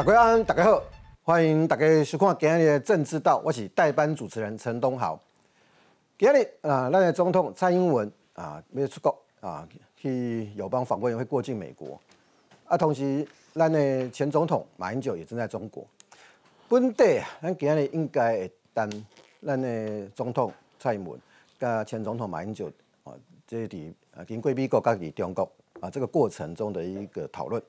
[0.00, 0.82] 大家安，大家好，
[1.24, 5.20] 欢迎大家收看今日的《政治道》，我是代班主持人陈东豪。
[6.18, 12.00] 今日啊，咱的总统蔡英文啊，要出国啊，去友邦访问，会过境美国。
[12.64, 15.86] 啊，同时咱的前总统马英九也正在中国。
[16.66, 19.06] 本地啊，咱今日应该会等
[19.44, 21.20] 咱的总统蔡英文
[21.58, 22.72] 跟前总统马英九
[23.04, 23.12] 啊，
[23.46, 25.42] 这里啊，经过美国跟伫中国
[25.78, 27.62] 啊，这个过程中的一个讨论。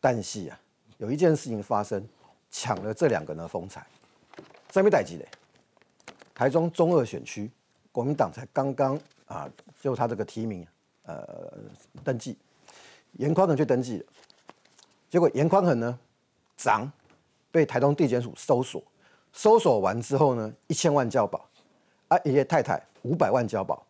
[0.00, 0.60] 但是啊，
[0.98, 2.06] 有一件事情发生，
[2.50, 3.86] 抢了这两个人的风采。
[4.72, 5.28] 什么代志嘞？
[6.34, 7.50] 台中中二选区。
[7.92, 9.48] 国民党才刚刚啊，
[9.80, 10.66] 就他这个提名，
[11.04, 11.56] 呃，
[12.02, 12.36] 登记，
[13.12, 14.06] 严宽恒去登记了，
[15.08, 15.96] 结果严宽恒呢，
[16.56, 16.90] 长，
[17.52, 18.82] 被台东地检署搜索，
[19.32, 21.48] 搜索完之后呢，一千万交保，
[22.08, 23.86] 啊，爷爷太太五百万交保，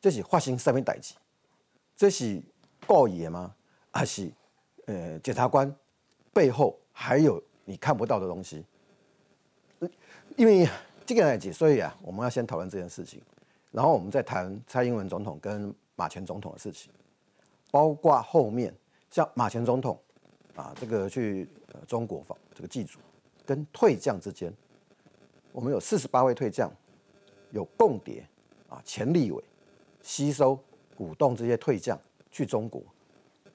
[0.00, 1.14] 这是发生什么代志？
[1.96, 2.42] 这是
[2.84, 3.54] 故意的吗？
[3.92, 4.28] 还是
[4.86, 5.72] 呃，检察官
[6.36, 8.62] 背后还有你看不到的东西？
[10.36, 10.68] 因为
[11.06, 13.22] 这个代志，所以啊，我们要先讨论这件事情。
[13.72, 16.92] 然后我们再谈蔡英文总统跟马前总统的事情，
[17.70, 18.74] 包括后面
[19.10, 19.98] 像马前总统
[20.54, 21.48] 啊，这个去
[21.86, 22.98] 中国访这个祭祖，
[23.46, 24.52] 跟退将之间，
[25.52, 26.70] 我们有四十八位退将，
[27.50, 28.22] 有共谍
[28.68, 29.42] 啊，前立委
[30.02, 30.58] 吸收
[30.94, 31.98] 鼓动这些退将
[32.30, 32.82] 去中国，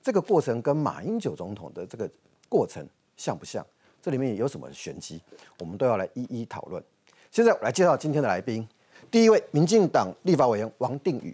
[0.02, 2.09] 这个过程跟马英九总统的这个
[2.52, 2.85] 过程
[3.16, 3.66] 像不像？
[4.02, 5.21] 这里面有什么玄机？
[5.57, 6.83] 我们都要来一一讨论。
[7.31, 8.67] 现在我来介绍今天的来宾。
[9.09, 11.33] 第一位，民进党立法委员王定宇，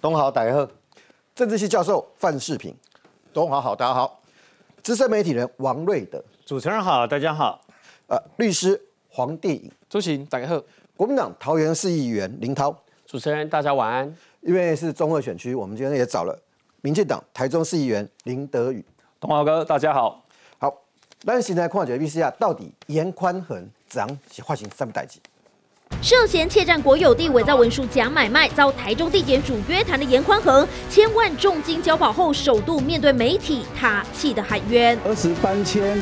[0.00, 0.66] 东豪大家好；
[1.34, 2.74] 政治系教授范世平，
[3.34, 4.22] 东豪好，大家好；
[4.82, 7.60] 资深媒体人王瑞德，主持人好，大家好；
[8.06, 10.58] 呃，律师黄帝颖，主持人大家好；
[10.96, 14.16] 国民党桃园市议员林涛，主持人大家晚安。
[14.40, 16.38] 因为是中二选区，我们今天也找了
[16.80, 18.84] 民进党台中市议员林德宇，
[19.20, 20.23] 东豪哥，大家好。
[21.26, 25.18] 好，咱现在看这 B C 啊，到底严宽恒怎样是发生什么代志？
[26.02, 34.98] 涉嫌窃占国有地、伪造文书、假买卖，遭台中地检署约谈的严宽恒，千万重金交保后，首度面对媒体，他气得喊冤。
[35.04, 35.96] 儿时搬迁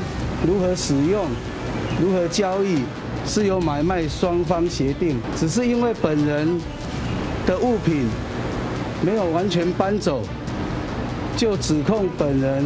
[0.44, 1.26] 如何使用、
[2.00, 2.82] 如何交易，
[3.24, 6.60] 是由买卖双方协定，只是因为本人
[7.46, 8.08] 的物品
[9.02, 10.22] 没有完全搬走，
[11.36, 12.64] 就指控本人。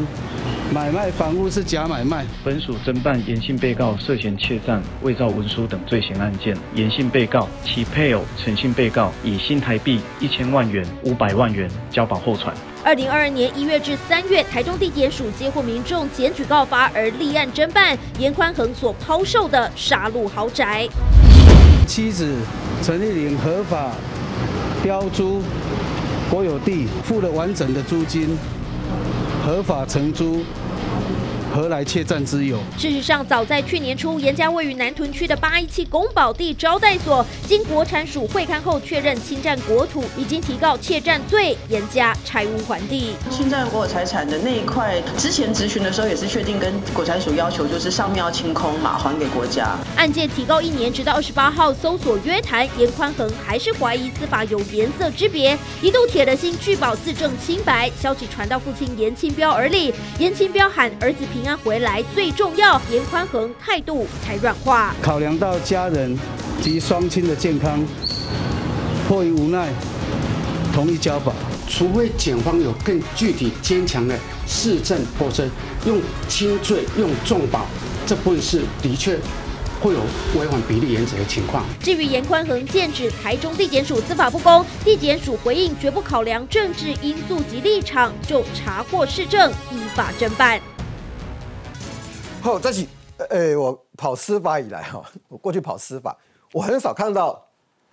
[0.73, 2.25] 买卖房屋是假买卖。
[2.45, 12.55] 本署侦办严姓被告涉嫌窃占、伪造文书等罪行案件，严姓被告其配偶陈姓被告以新台币一千万元、五百万元交保候传。
[12.85, 20.89] 二零二二年一月至三月，台中地检署接获民众检举告发而立案侦办严宽恒所抛售的杀戮豪宅。
[21.87, 22.37] 妻子
[22.83, 23.93] 陈丽玲合法
[24.83, 25.43] 标租
[26.29, 28.37] 国有地，付了完整的租金。
[29.47, 30.43] 合法承租，
[31.57, 32.59] 何来窃占之有？
[32.77, 43.15] 事实上，早在去年初，严家位于南屯区的八一七宫保地招待所，经国产署会勘后确认侵占国土，已经提告窃占罪，严家拆屋还地。
[43.31, 49.79] 侵占国有财产的那一块，之前咨询的时候也是确定跟国产署要求，就是上面要清空嘛，还给国家。
[49.97, 57.91] 案件提告一年，直到二十八号搜索约谈，严宽恒还是怀疑司法有颜色之别，一度铁了心拒保自证清白。
[57.99, 64.95] 消息传到父亲严清标耳里，严清标喊儿子平安回来最重要，严宽恒态度才软化。
[65.01, 66.19] 考量到家人
[66.61, 67.85] 及双亲的健康，
[69.07, 69.69] 迫于无奈，
[70.75, 71.33] 同意交保。
[71.69, 75.49] 除非检方有更具体坚强的事证，或者
[75.85, 77.67] 用轻罪、用重保，
[78.07, 79.19] 这部分是的确。
[79.79, 80.01] 会有
[80.35, 81.63] 违反比例原则的情况。
[81.83, 90.59] 至于严宽恒剑指台中地检署司法不公，地检署回应绝不考量政治因素及立场，就查获市政依法侦办。
[92.47, 92.87] 好，这起，
[93.29, 96.17] 呃，我跑司法以来哈，我过去跑司法，
[96.53, 97.45] 我很少看到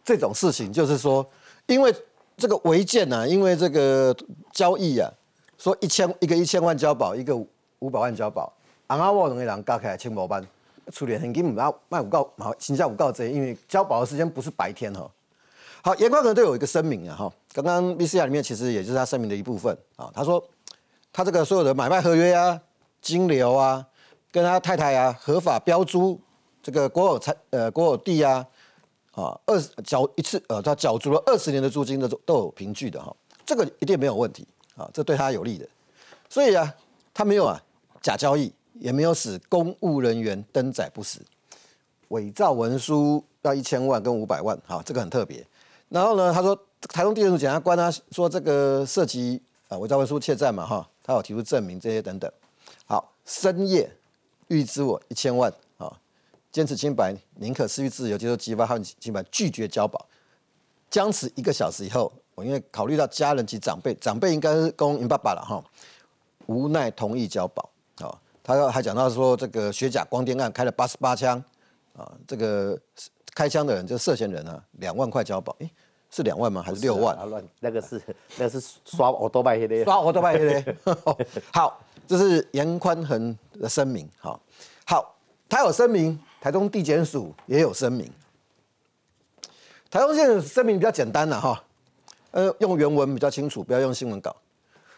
[0.06, 1.28] 这种事情，就是说，
[1.66, 1.92] 因为
[2.38, 4.16] 这个违建呢，因为这个
[4.52, 5.12] 交易啊，
[5.58, 7.36] 说一千一个一千万交保，一个
[7.80, 8.54] 五百万交保，
[8.86, 10.46] 阿阿沃两个人加起来千五班。
[10.92, 15.10] 处理现金唔要卖五告，好，请假五告这，因为交保的时间不是白天哈。
[15.82, 17.34] 好，严宽可能都有一个声明啊哈。
[17.54, 20.12] 刚刚 B C R 里面其实也就是他声明的一部分啊。
[20.14, 20.48] 他说
[21.12, 22.62] 他这个所有的买卖合约啊、
[23.02, 23.84] 金流啊，
[24.34, 26.20] 跟他太太啊合法标租
[26.62, 28.46] 这个国有财呃国有地啊
[29.12, 33.16] 啊二缴一次呃他缴足了二十年的租金的都都有凭据的哈。
[33.46, 34.46] 这个一定没有问题
[34.76, 35.66] 啊，这对他有利的。
[36.28, 36.76] 所以啊，
[37.14, 37.62] 他没有啊
[38.02, 38.52] 假交易。
[38.80, 41.20] 也没有使公务人员登载不实，
[42.08, 45.46] 伪造文书要一千万跟五百万，哈，这个很特别。
[45.90, 46.60] 然后呢，他说
[46.90, 52.30] 台中地检署检察官他说这个涉及啊伪造文书窃占嘛，哈，他有提出证明这些等等。
[52.86, 53.90] 好，深夜
[54.54, 55.92] 预支我一千万啊，
[56.52, 60.08] 坚持清白，宁可失去自由，接受激发和清白，拒绝交保。
[60.92, 65.64] 僵持一个小时以后，我因为考虑到家人及长辈，长辈应该是公您爸爸了哈，
[66.46, 67.68] 无奈同意交保
[67.98, 68.16] 啊。
[68.44, 71.44] 他还讲到说，这个学甲光电案开了八十八枪
[71.96, 72.78] 啊，这个
[73.34, 75.72] 开枪的人就涉嫌人啊，两万块交保，诶，
[76.16, 76.62] 是两万吗？
[76.62, 77.18] 还是六万？
[77.28, 78.00] 乱，那个是
[78.38, 80.76] 那个是刷我多拜黑的，刷我多拜黑的。
[81.52, 84.08] 好，这是严宽恒的声明。
[84.20, 84.40] 好，
[84.86, 85.16] 好，
[85.50, 88.08] 他有声明，台中地检署也有声明。
[89.90, 91.64] 台中县声明比较简单了哈，
[92.30, 94.36] 呃，用原文比较清楚，不要用新闻稿。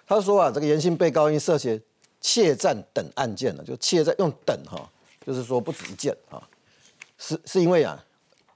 [0.05, 1.81] 他说啊，这个严姓被告因涉嫌
[2.19, 4.85] 窃占等案件呢，就窃占用等哈，
[5.25, 6.43] 就是说不止一件啊，
[7.17, 8.03] 是是因为啊，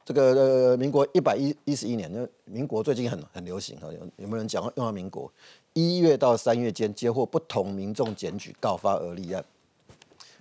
[0.10, 5.32] 这个呃民国一百一一十一年，因为民国最近很很流行哈，有有没有人讲用到民国
[5.74, 9.46] 一月到三月间接获不同民众检举告发而立案，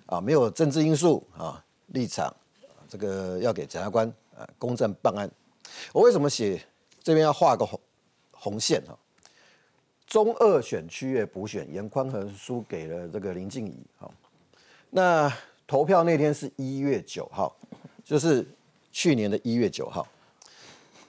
[0.07, 2.35] 啊，没有政治因素啊立场，
[2.89, 5.31] 这个要给检察官啊公正办案。
[5.93, 6.63] 我为什么写
[7.03, 7.79] 这边要画个红
[8.31, 8.99] 红线哈？
[10.07, 13.77] 中二选区的补选，严宽恒输给了这个林静怡。
[13.99, 14.11] 哈，
[14.89, 15.31] 那
[15.67, 17.55] 投票那天是一月九号，
[18.03, 18.49] 就是
[18.99, 20.05] 去年的一月九号。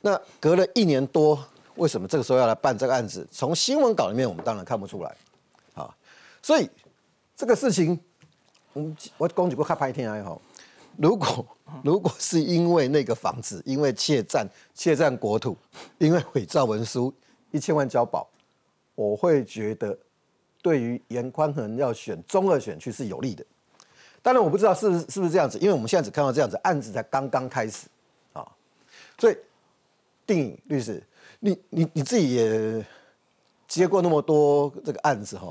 [0.01, 1.43] 那隔了一年多，
[1.73, 3.27] 为什么这个时候要来办这个案子？
[3.31, 5.15] 从新闻稿里面我们当然看不出来。
[5.73, 5.89] 啊，
[6.39, 6.69] 所以
[7.35, 7.99] 这个事情，
[8.73, 10.39] 我我公举过看拍天还好。
[10.97, 11.43] 如果
[11.83, 15.57] 如果是因为那个房子，因为窃占窃占国土，
[15.97, 17.11] 因为伪造文书，
[17.49, 18.29] 一千万交保，
[18.93, 19.97] 我会觉得
[20.61, 23.43] 对于严宽恒要选中二选区是有利的。
[24.21, 27.87] 当然我不知道是是不是这样子，因为我们现在只看到这样子，案子才刚刚开始
[28.33, 28.45] 啊。
[29.17, 29.37] 所以，
[30.25, 31.01] 定律师，
[31.39, 32.85] 你你你自己也
[33.67, 35.49] 接过那么多这个案子哈，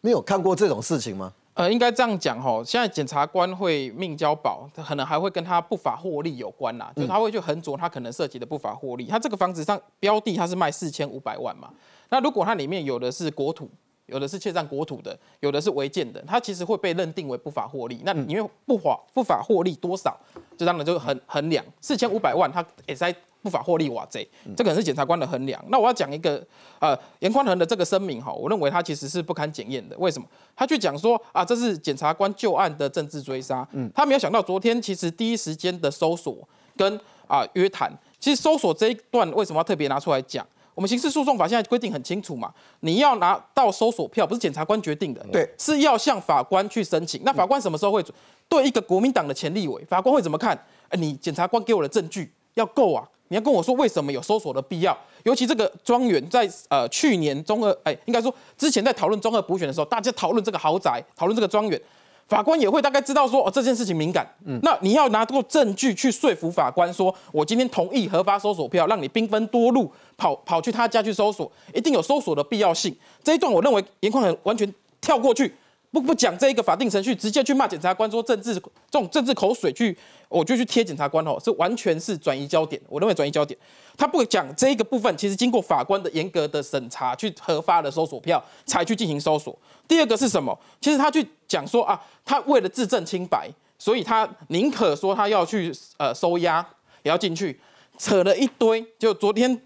[0.00, 1.32] 没有看过这种事情吗？
[1.54, 9.04] 呃，应该这样讲哈，现在检察官会命交保，他可能还会跟他不法获利有关啦，就他会去横着他可能涉及的不法获利。
[9.04, 11.70] 他这个房子上标的他是卖四千五百万嘛，
[12.08, 13.68] 那如果它里面有的是国土，
[14.12, 18.00] 有的是窃占国土的，有的是违建的，他其实会被认定为不法获利。
[18.04, 20.16] 那因为不法不法获利多少，
[20.56, 23.12] 就当然就很衡量四千五百万，他也在。
[23.42, 24.24] 不法获利哇贼，
[24.56, 25.60] 这可能是检察官的衡量。
[25.66, 26.40] 那我要讲一个
[26.78, 29.98] 呃严宽恒的这个声明哈，我认为他其实是不堪检验的。
[29.98, 30.28] 为什么？
[30.54, 33.66] 他去讲说啊，这是检察官旧案的政治追杀。
[33.72, 40.46] 嗯，他没有想到昨天其实第一时间的搜索跟啊约谈，其实搜索这一段为什么要特别拿出来讲？
[40.74, 47.20] 我们刑事诉讼法现在规定很清楚嘛，你要拿到搜索票不是检察官决定的，对，是要向法官去申请。
[47.24, 48.04] 那法官什么时候会
[48.48, 50.56] 对一个国民党的前立委，法官会怎么看？
[50.88, 53.06] 哎，你检察官给我的证据要够啊。
[53.28, 54.94] 你要跟我说为什么有搜索的必要？
[55.22, 61.80] 尤其这个庄园在呃去年中二哎，应该说之前在讨论中二补选的时候，大家讨论这个豪宅，讨论这个庄园，
[62.28, 69.90] 法官也会大概知道说哦这件事情敏感，嗯，那你要拿够证据去说服法官，说我今天同意合法搜索票，让你兵分多路
[70.22, 72.96] 跑跑去他家去搜索，一定有搜索的必要性。
[73.24, 75.52] 这一段我认为严宽很完全跳过去。
[75.90, 78.60] 不不讲这一个法定程序，直接去骂检察官说政治这
[78.92, 79.94] 种政治口水，去
[80.30, 82.80] 我就去贴检察官哦，是完全是转移焦点。
[82.88, 83.58] 我认为转移焦点，
[83.98, 89.54] 他不讲这一个部分，其实经过法官的严格的审查，去核发的搜索票才去进行搜索。
[89.86, 90.58] 第二个是什么？
[90.80, 96.66] 其实他去讲说啊，他为了自证清白，所以他宁可说他要去呃收押，
[97.02, 97.60] 也要进去，
[97.98, 98.82] 扯了一堆。
[98.98, 99.60] 就昨天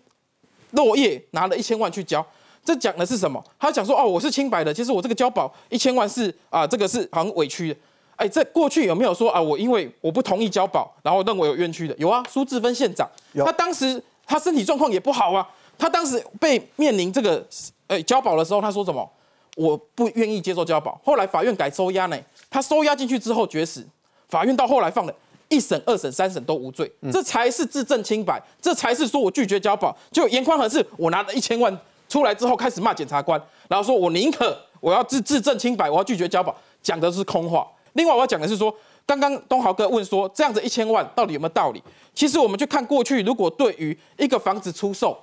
[0.77, 2.25] 落叶拿了一千万去交。
[2.65, 3.43] 这讲的是什么？
[3.59, 4.73] 他讲说哦，我是清白的。
[4.73, 7.81] 其实我这个交保一千万是啊，这个是很委屈的。
[8.17, 11.95] 哎，这过去有没有说啊，我因为我不同意交保，然后认为有冤屈的？
[11.99, 13.09] 有啊，苏志芬县长，
[13.45, 15.49] 他当时他身体状况也不好啊。
[15.79, 17.47] 他当时被面临这个
[17.87, 19.09] 哎交保的时候，他说什么？
[19.57, 21.01] 我不愿意接受交保。
[21.05, 22.19] 后来法院改收押呢，
[22.51, 23.87] 他收押进去之后绝食，
[24.29, 25.15] 法院到后来放了
[25.49, 29.97] 一审、二审、三审都无罪，这才是自证清白，这才是说我拒绝交保。
[30.11, 31.77] 就严宽和是我拿了一千万。
[32.09, 37.67] 出来之后开始骂检察官，然后说我宁可我要自自证清白，我要拒绝交保，讲的是空话。
[37.95, 38.73] 另外我要讲的是说，
[39.05, 41.83] 刚刚东豪哥问说这样子一千万到底有没有道理？
[42.15, 45.19] 其实我们去看过去，如果对于一个房子出售，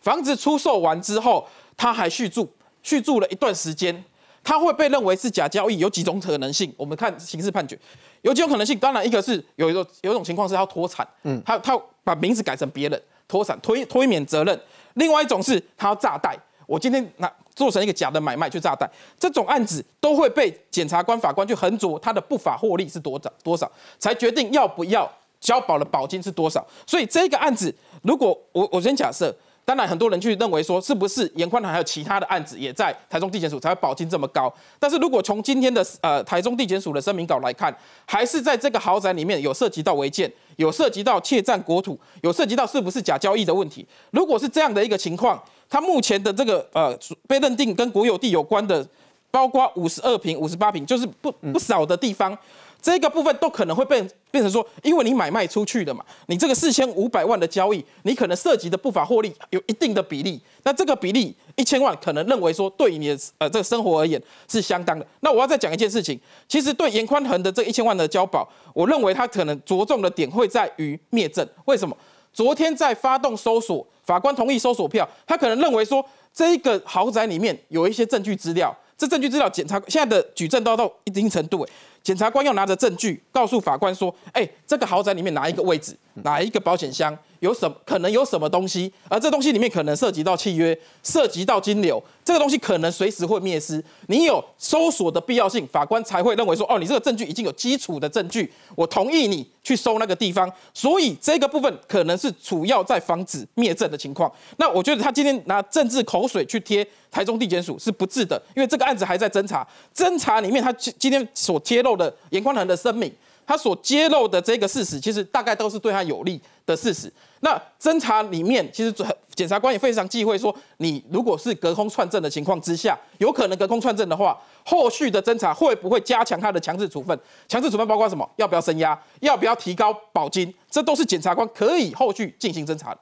[0.00, 2.48] 房子出售完之后他还续住，
[2.82, 4.02] 续住了一段时间，
[4.44, 6.72] 他会被认为是假交易，有几种可能性？
[6.76, 7.78] 我们看刑事判决，
[8.22, 8.78] 有几种可能性。
[8.78, 14.60] 当然一个是有一个有一种情况是他脱产，嗯，他他把名字改成别人，脱产推推免责任。
[14.94, 26.66] 另外一种是他要炸贷，我今天拿做成一个假的买卖去炸贷，这种案子都会被检察官、法官去衡酌他的不法获利是多少多少，才决定要不要交保的保金是多少。
[26.86, 29.34] 所以这个案子，如果我我先假设
[29.64, 34.52] 当然很多人去认为说，是不是严宽还有其他的案子也在台中地检署才会保金这么高？
[34.78, 37.72] 但是如果从今天的呃台中地检署的声明稿来看，
[38.04, 43.86] 还是在这个豪宅里面有涉及到违建，有涉及到窃占国土，有涉及到是不是假交易的问题。
[44.10, 45.40] 如果是这样的一个情况，
[45.70, 48.84] 他目前的这个呃被认定跟国有地有关的，
[49.30, 52.36] 包括五十二平、五十八平，就是不不少的地方。
[52.82, 65.06] 这个部分都可能会变变成说，因为你买卖出去的嘛，你这个四千五百万的交易，你可能涉及的不法获利有一定的比例，那这个比例一千万可能认为说对你的呃这个生活而言是相当的。
[65.20, 71.48] 那我要再讲一件事情，其实对严宽恒的这一千万的交保，我认为他可能着重的点会在于灭证。
[71.66, 71.96] 为什么？
[72.32, 81.66] 昨天在发动搜索，法官同意搜索票，他可能认为说这一个豪宅里面有一些证据资料，这证据资料检查现在的举证都到一定程度，
[82.02, 88.92] 检察官要拿着证据告诉法官说：“哎，这个豪宅里面哪一个位置，哪一个保险箱有什可能有什么东西？
[89.08, 93.82] 而这东西里面可能涉及到契约，涉及到金流，这个东西可能随时会灭失。
[94.08, 100.50] 你有搜索的必要性，法官才会认为说：哦，你这个证据已经有基础的证据，我同意你去搜那个地方。
[100.74, 104.30] 所以这个部分可能是主要在防止灭证的情况。
[104.56, 111.91] 那我觉得他今天拿政治口水去贴台中地检署是不智的，因为这个案子还在侦查，侦查里面他今今天所揭露。
[111.96, 113.12] 的严宽恒的声明，
[113.46, 117.12] 他所揭露的这个事实，其实大概都是对他有利的事实。
[117.40, 118.94] 那侦查里面，其实
[119.34, 127.18] 检察官也非常忌讳说，你如果是隔空串证的情况之下，有可能隔空串证的话，后续的侦查会不会加强他的强制处分？
[127.48, 128.28] 强制处分包括什么？
[128.36, 128.96] 要不要升压？
[129.20, 130.54] 要不要提高保金？
[130.70, 133.00] 这都是检察官可以后续进行侦查的。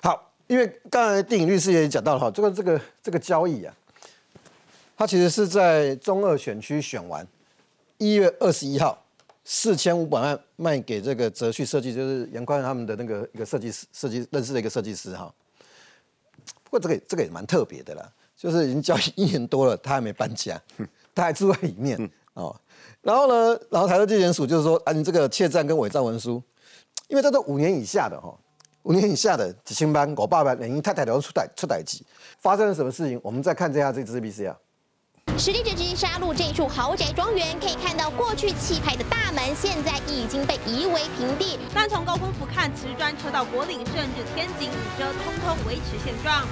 [0.00, 3.74] 好，因为刚才电影律师也讲到了哈，这个这个这个交易啊，
[4.96, 7.26] 他其实是在中二选区选完。
[8.00, 8.98] 一月二十一号，
[9.44, 15.32] 四千五百万卖给这个泽旭设计，就是杨宽他们的那个一个设计师，设计认识的一个设计师哈。
[16.64, 20.58] 不过这个这个也蛮特别的啦，就是已经交易一年多了，他还没搬家，
[21.14, 22.58] 他还住在里面哦。
[23.02, 26.42] 然后呢，然后台州地检署就是说，啊，你这个窃占跟伪造文书，
[27.08, 28.34] 因为这都五年以下的哈，
[28.84, 32.02] 五年以下的几千班我爸爸连太太都出歹出歹机，
[32.38, 33.20] 发生了什么事情？
[33.22, 34.56] 我们再看这下这支 B C 啊。
[35.40, 41.58] 实地直击杀戮这一处豪宅庄园，可以看到过去气派的大门，现在已经被夷为平地。
[41.72, 46.42] 但从高空俯瞰，瓷砖车道国岭，甚至天井、五遮，通通维持现状。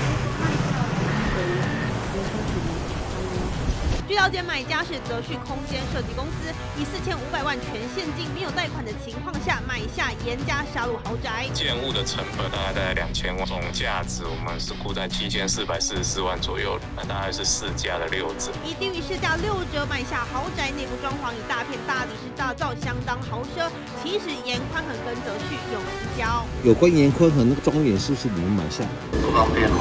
[4.08, 6.48] 据了解，买家是泽旭空间设计公司，
[6.80, 11.46] 以四千五百万全现金、没有贷款的情况下买下严家沙路豪宅。
[11.52, 18.50] 建物的成本大概在两千万，总价值我们是估在七千四百四十四万左右，那大概是市价的六折。
[18.64, 23.68] 以低于市价六折买下豪宅，内部装潢以大片大理石打造，相当豪奢。
[24.02, 26.46] 其实严宽恒跟泽旭有私交。
[26.64, 28.82] 有关严宽恒那个庄园是不是你们买下？
[29.20, 29.76] 不方便哦，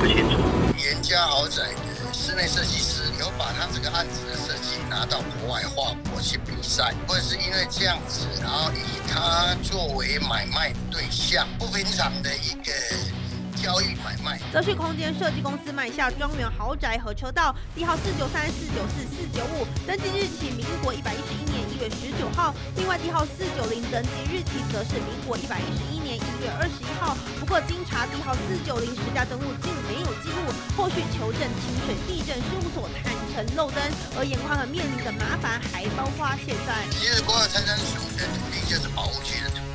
[0.00, 0.40] 不清楚。
[0.82, 1.89] 严家豪宅的
[2.30, 3.02] 室内设计师。
[3.18, 13.19] 有把他这个案子的设计拿到国外画国去比赛，或者是因为这样子，然后以他作为买卖对象，不平常的一个。
[13.62, 22.54] 交易买卖，泽旭空间设计公司买下庄园豪宅和车道，地号四九三、四九四、四九五，登记日起民国一百一十一年一月十九号。
[22.76, 27.16] 另外地号四九零登记日期则是民国一百一十一年一月二十一号。
[27.38, 30.40] 不过经查，地号四九零实价登录竟没有记录。
[30.76, 33.82] 后续求证清水地震事务所坦承漏登，
[34.16, 36.88] 而严宽和面临的麻烦还包括现在。
[36.90, 39.69] 其实国有财产署的土地就是保护区的土地，也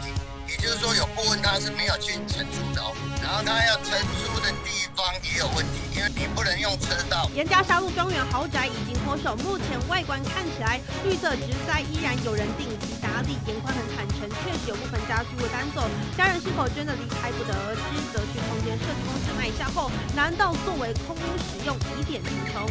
[0.65, 2.81] 就是说有部分他是没有去承租的。
[3.21, 7.29] 然后他要承租的地方也有问题，因为你不能用车道。
[7.35, 13.37] 严家沙路庄园豪宅已经脱手，目前外观看起来绿色植栽依然有人定期打理。
[13.45, 15.85] 严宽很坦诚，确实有部分家具会搬走，
[16.17, 17.81] 家人是否真的离开不得而知。
[18.09, 22.69] 则去空间设计公司买下后，难道作为空屋使用，疑点重重？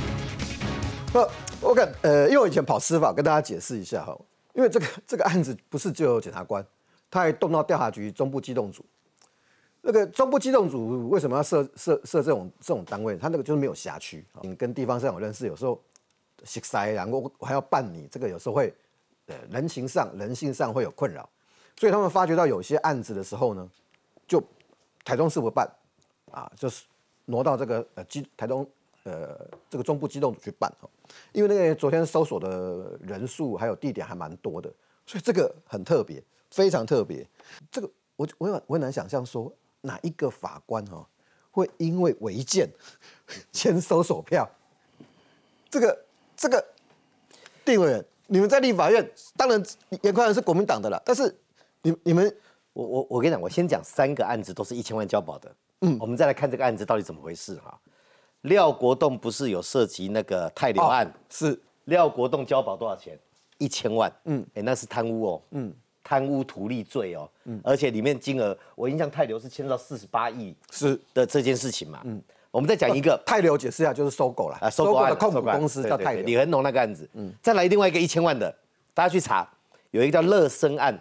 [1.13, 4.17] 不，我感呃，因为我以前跑司法，跟大家解释一下哈，
[4.53, 6.65] 因为这个这个案子不是只有检察官，
[7.15, 8.85] 他还动到调查局中部机动组。
[9.83, 13.17] 那个中部机动组为什么要设设设这种这种单位？
[13.17, 15.81] 他那个就是没有辖区，你跟地方上有认识，有时候
[16.43, 18.75] 塞塞，然后我还要办理，这个有时候会
[19.27, 21.29] 呃人情上、人性上会有困扰，
[21.79, 23.71] 所以他们发觉到有些案子的时候呢，
[24.27, 24.43] 就
[25.05, 25.71] 台中市不办
[26.33, 26.85] 啊，就是
[27.27, 28.67] 挪到这个呃机台中
[29.05, 29.39] 呃
[29.71, 30.91] 这个中部机动组去办哦，
[31.31, 34.73] 因为那个昨天搜索的人数还有地点还蛮多的，
[35.07, 37.27] 所以这个很特别，非常特别。
[37.71, 39.53] 这个我我我很难想象说。
[39.87, 41.07] 哪一个法官哈
[41.51, 42.67] 会因为违建
[43.53, 44.49] 签收手票？
[45.69, 46.65] 这个这个，
[47.67, 49.07] 定委员，你们在立法院，
[49.37, 49.63] 当然
[50.01, 51.39] 严宽仁是国民党的了，但是
[51.83, 52.35] 你你们
[52.73, 57.79] 我我我跟你讲，我先讲三个案子都是一千万交保的，嗯，我们再来看这个案子到底怎么回事哈。
[58.41, 61.13] 廖国栋不是有涉及那个泰流案？
[61.29, 63.19] 是廖国栋交保多少钱？
[63.65, 71.01] 一千万，嗯，哎，那是贪污哦，嗯，贪污图利罪哦，嗯，而且里面金额，我印象泰流是牵涉到四十八亿是。
[71.15, 73.19] 的这件事情嘛，嗯，我们再讲一个。
[73.25, 78.55] 泰流，解释一下就是收购了啊，收购的控股公司叫泰流，李恒龙那个案子，嗯，再来另外一个一千万的，
[78.93, 79.49] 大家去查，
[79.93, 80.99] 有一个叫乐生案，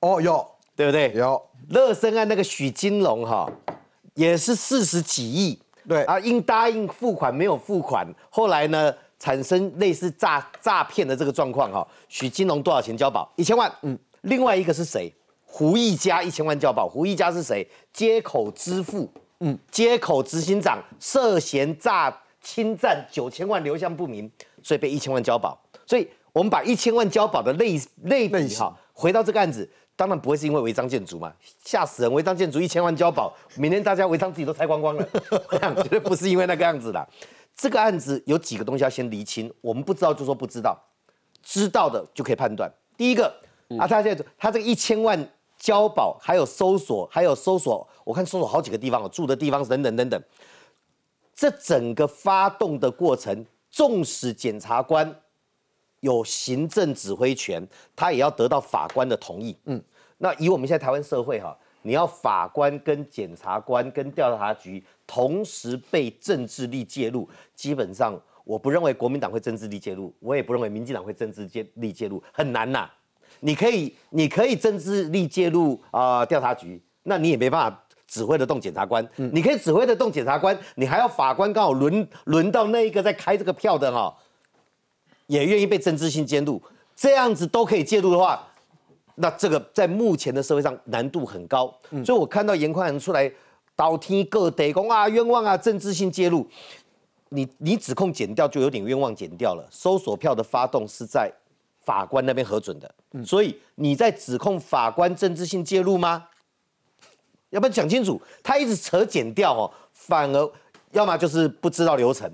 [0.00, 1.12] 哦，有，对不对？
[1.12, 1.40] 有。
[1.68, 3.46] 乐生案那个许金龙哈，
[4.14, 6.02] 也是四十几亿，对。
[6.04, 8.94] 啊，应答应付款没有付款，后来呢？
[9.20, 13.30] 产生类似诈诈骗的这个状况哈，许金龙多少钱交保？
[13.36, 13.70] 一千万。
[13.82, 15.12] 嗯，另外一个是谁？
[15.44, 16.88] 胡一家一千万交保。
[16.88, 17.64] 胡一家是谁？
[17.92, 19.08] 接口支付。
[19.40, 24.30] 嗯，接口执行长涉嫌诈侵占九千万流向不明，
[24.62, 25.58] 所以被一千万交保。
[25.86, 31.32] 所以我们把一千万交保的类类比哈，回到这个案子，当然不会是因为违章建筑嘛，
[31.64, 32.12] 吓死人！
[32.12, 35.08] 违章建筑一千万交保，明天大家违章自己都拆光光了，
[35.82, 37.08] 绝对不是因为那个样子的。
[37.60, 40.82] 这个案子有几个东西要先厘清，我们不知道就说不知道，
[41.42, 42.72] 知道的就可以判断。
[42.96, 43.26] 第一个
[43.78, 50.22] 啊，他现在他这个一千万交保，还有搜索，还有搜索，我看搜索好几个地方，住的地方等等等等。
[51.34, 55.20] 这整个发动的过程，纵使检察官
[56.00, 57.62] 有行政指挥权，
[57.94, 59.54] 他也要得到法官的同意。
[59.66, 59.84] 嗯，
[60.16, 61.54] 那以我们现在台湾社会哈。
[61.82, 72.90] 你要法官跟检察官跟调查局同时被政治力介入，基本上我不认为国民党会政治力介入，我也不认为民进党会政治力介入，很难呐。
[73.40, 79.06] 你可以，你可以政治力介入啊调查局，那你也没办法指挥得动检察官。
[79.16, 84.14] 你可以指挥得动检察官，你还要法官刚好轮轮到那一个在开这个票的哈，
[85.28, 86.60] 也愿意被政治性监督，
[86.94, 88.46] 这样子都可以介入的话。
[89.20, 91.66] 那这个在目前的社会上难度很高，
[92.04, 93.30] 所以我看到严宽仁出来
[93.76, 96.46] 倒天各得公啊冤枉啊政治性介入，
[97.28, 99.68] 你你指控减掉就有点冤枉减掉了。
[99.70, 101.30] 搜索票的发动是在
[101.84, 106.28] 法官那边核准的，所以你在指控法官政治性介入吗？
[107.50, 108.20] 要不要讲清楚？
[108.42, 110.52] 他一直扯减掉哦，反而
[110.92, 112.30] 要么就是不知道流程，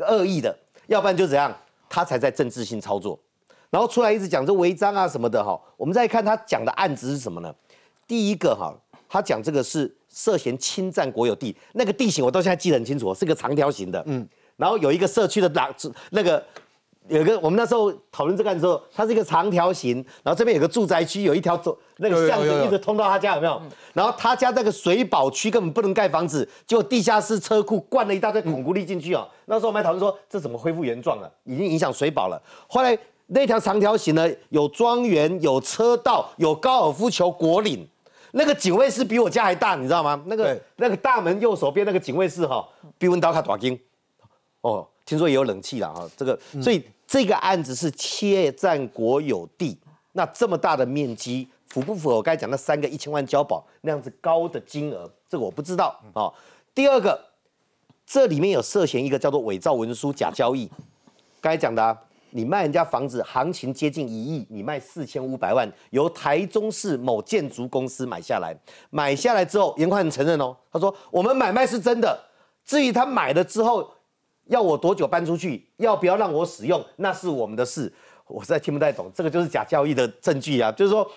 [0.00, 0.56] 恶意的，
[0.88, 1.56] 要不然就怎样，
[1.88, 3.18] 他才在政治性操作。
[3.70, 7.54] 然后出来一直讲这违章啊什么的哈，我们再看他讲的案子是什么呢？
[8.06, 8.74] 第一个哈，
[9.08, 14.26] 他讲这个是涉嫌侵占国有地，那个地形我到现在记得很清楚，是个长条形的，嗯，
[14.56, 15.70] 然后有一个社区的廊，
[16.12, 16.42] 那个
[17.08, 23.60] 有个我们那时候讨论这个案子时候，它是一个长条形，然后这边有个住宅区，有一条走那个巷子一直通到他家有没有？
[23.92, 29.28] 然后他家那个水保区根本不能盖房子，结果地下室车库灌了一大堆孔固力进去哦。
[29.44, 32.98] 那时候我们还讨论说这怎么恢复原状了，已经影响水保了，后来。
[33.30, 37.86] 那条长条形呢，有庄园，有车道，有高尔夫球果岭。
[38.32, 40.22] 那个警卫室比我家还大，你知道吗？
[40.26, 43.78] 那个那个大门右手边那个警卫室哈，比温刀卡大金。
[44.62, 46.08] 哦，听说也有冷气了哈。
[46.16, 49.78] 这个，所以这个案子是窃占国有地，
[50.12, 55.10] 那这么大的面积，符不符合我刚才讲那三个一千万交保那样子高的金额？
[55.28, 56.32] 这个我不知道啊。
[56.74, 57.18] 第二个，
[58.06, 60.70] 这里面有涉嫌一个叫做伪造文书、假交易。
[61.42, 61.98] 刚才讲的。
[62.30, 68.56] 你卖人家房子，行情接近一亿，你卖四千五百万，由台中市某建筑公司买下来。
[68.90, 72.18] 买下来之后，严宽很承认哦，他说我们买卖是真的。
[72.64, 73.90] 至于他买了之后
[74.46, 77.92] 要我多久搬出去，要不要让我使用，那是我们的事。
[78.26, 80.70] 我实在听不太懂，这个就是假交易的证据啊。
[80.72, 81.10] 就是说，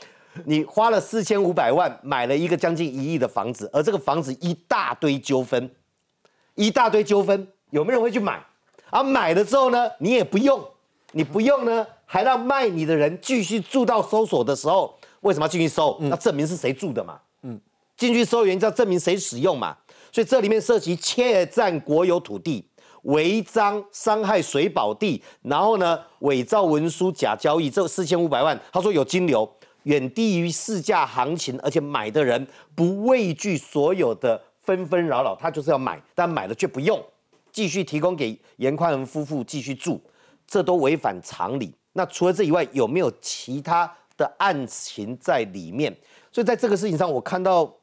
[0.45, 5.69] 你花了四千五百万买了一个将近一亿的房子，而这个房子一大堆纠纷，
[6.55, 8.41] 一大堆纠纷，有没有人会去买？
[8.89, 10.61] 而买了之后呢，你也不用。
[11.11, 15.97] 你不用呢，还让卖你的人继续住到搜索的时候，为什么要进去搜？
[16.01, 17.19] 那证明是谁住的嘛？
[17.43, 17.59] 嗯，
[17.97, 19.75] 进去搜原因要证明谁使用嘛？
[20.11, 22.65] 所以这里面涉及窃占国有土地、
[23.03, 29.49] 违章伤害水保地，然后呢伪造文书、假交易，这四千五百万，他说有金流，
[29.83, 32.45] 远低于市价行情，而且买的人
[32.75, 37.01] 不畏惧所有的纷纷扰扰，他就是要买，但买了却不用，
[37.51, 40.01] 继续提供给严宽仁夫妇继续住。
[40.51, 41.73] 这都违反常理。
[41.93, 45.95] 那除了这以外，有没有其他的案情在里面？
[46.29, 47.73] 所以在这个事情上，我看到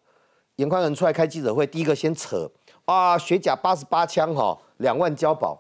[0.57, 2.47] 严宽仁出来开记者会，第一个先扯
[2.85, 5.59] 啊，学甲八十八枪哈，两万交保。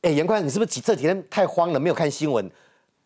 [0.00, 2.50] 哎，严宽，你是不是这几天太慌了，没有看新闻？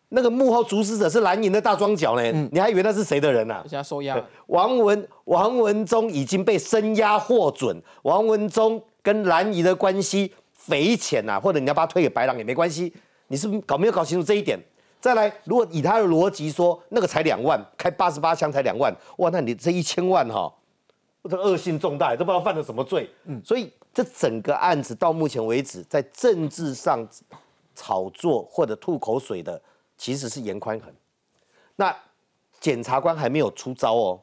[0.09, 3.63] 那个幕后主使者是蓝营的大庄脚呢，你还以为那是谁的人呢？
[3.69, 4.19] 现在收押。
[4.47, 12.91] 王文王文忠已经被声押获准，王文忠跟蓝营的关系匪浅呐，或者你要把他推给白狼也没关系。
[13.27, 14.59] 你是搞没有搞清楚这一点？
[14.99, 20.51] 再来，如果以他的逻辑说，那个才两万，开八十八枪才两万，哇，那你这一千万哈，
[21.29, 23.09] 这恶性重大，都不知道犯了什么罪。
[23.25, 27.07] 嗯，所以这整个案子到目前为止，在政治上
[27.75, 29.61] 炒作或者吐口水的，
[29.97, 30.91] 其实是严宽恒。
[31.75, 31.95] 那
[32.59, 34.19] 检察官还没有出招哦。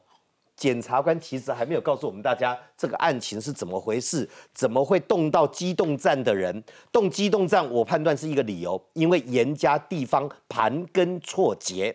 [0.56, 6.62] 检察官其实还没有告诉我们大家这个案情是怎么回事，怎么会动到机动站的人？
[6.92, 11.94] 动机动站，我判断是一个理由，因为严家地方盘根错节，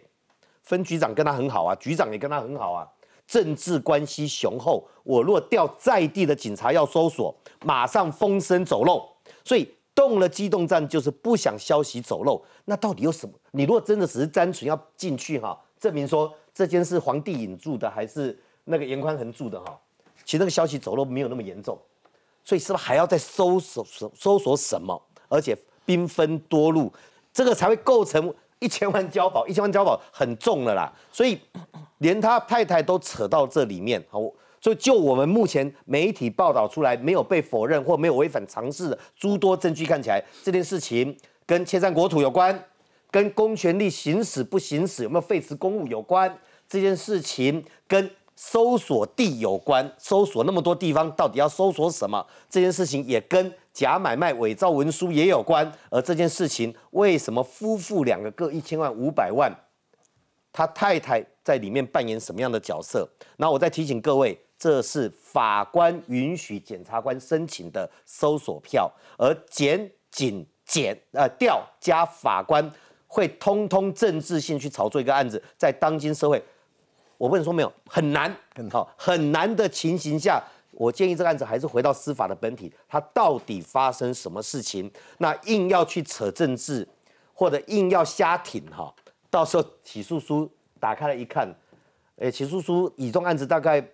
[0.61, 2.85] 分局长跟他很好啊，局长也跟他很好啊，
[3.25, 4.85] 政治关系雄厚。
[5.03, 9.09] 我若调在地的警察要搜索，马上风声走漏，
[9.45, 12.43] 所以动了机动站就是不想消息走漏。
[12.65, 13.33] 那到底有什么？
[13.51, 18.37] 你如果真的只是单纯要进去哈，证明说这间是皇帝引住的，还是？
[18.69, 19.75] 那个严宽恒住的哈，
[20.23, 21.75] 其实那个消息走漏没有那么严重，
[22.43, 25.01] 所以是不是还要再搜索搜搜索什么？
[25.27, 26.91] 而且兵分多路，
[27.33, 30.93] 这个才会构成一千万交保，一千万交保很重了啦。
[31.11, 31.39] 所以
[31.97, 34.19] 连他太太都扯到这里面，好，
[34.61, 42.67] 所以就我们目前媒体报道出来没有被否认或没有违反常识的诸多证据看起来，这件事情跟侵占国土有关，
[43.09, 48.09] 跟公权力行使不行使有没有废弛公务有关，这件事情跟。
[48.41, 52.25] 搜索地有关，搜索那么多地方，到底要搜索什么？
[52.49, 55.69] 这件事情也跟假买卖、伪造文书也有关。
[55.89, 59.53] 而这件事情，为什么夫妇两个各一千万、五百万？
[60.53, 63.05] 他太太在里面扮演什么样的角色？
[63.35, 72.71] 那我再提醒各位，这是法官允许检察官申请的搜索票，而检、警、检、呃调加法官
[73.05, 76.41] 会通通政治性去炒作一个案子，在当今社会。
[77.19, 84.89] 我不能说没有，很难，很好，很难的情形下，我建议这个案子还是回到司法的本体，它到底发生什么事情？
[85.17, 86.87] 那硬要去扯政治，
[87.33, 88.95] 或者硬要瞎挺哈，
[89.29, 91.53] 到时候起诉书打开了一看，
[92.15, 93.85] 哎，起诉书以中案子大概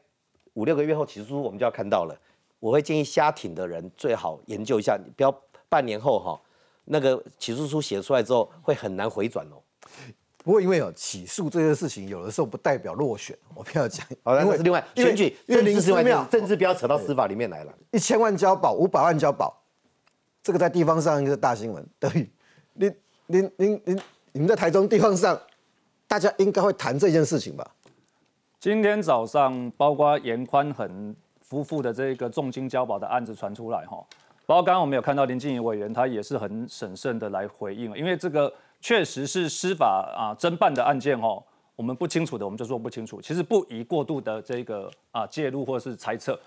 [0.53, 2.15] 五六个月后起诉书我们就要看到了。
[2.59, 5.35] 我会建议瞎挺的人最好研究一下，你不要
[5.67, 6.39] 半年后哈，
[6.85, 9.57] 那个起诉书写出来之后会很难回转哦。
[10.45, 14.05] 不过因为有起诉这件事情，有的时候不代表落选，我不要讲。
[14.21, 17.73] 好，那是另外选举政治之外，政治不要扯到司法里面来了。
[17.89, 19.59] 一千万交保，五百万交保，
[20.43, 21.83] 这个在地方上一个大新闻。
[21.97, 22.29] 等于
[22.75, 24.01] 您您您您
[24.33, 25.35] 你们在台中地方上，
[26.07, 27.67] 大家应该会谈这件事情吧？
[28.59, 33.97] 今天早上，包括严宽恒夫妇的这个重金交保的案子传出来哈，
[34.45, 38.53] 包括刚刚我们有看到林静怡委员，他也是很审慎的来回应，因为这个。
[38.81, 41.43] 确实是司法啊侦办的案件哦，
[41.75, 43.21] 我们不清楚的我们就说不清楚。
[43.21, 46.39] 其实不宜过度的这个啊介入或是猜测。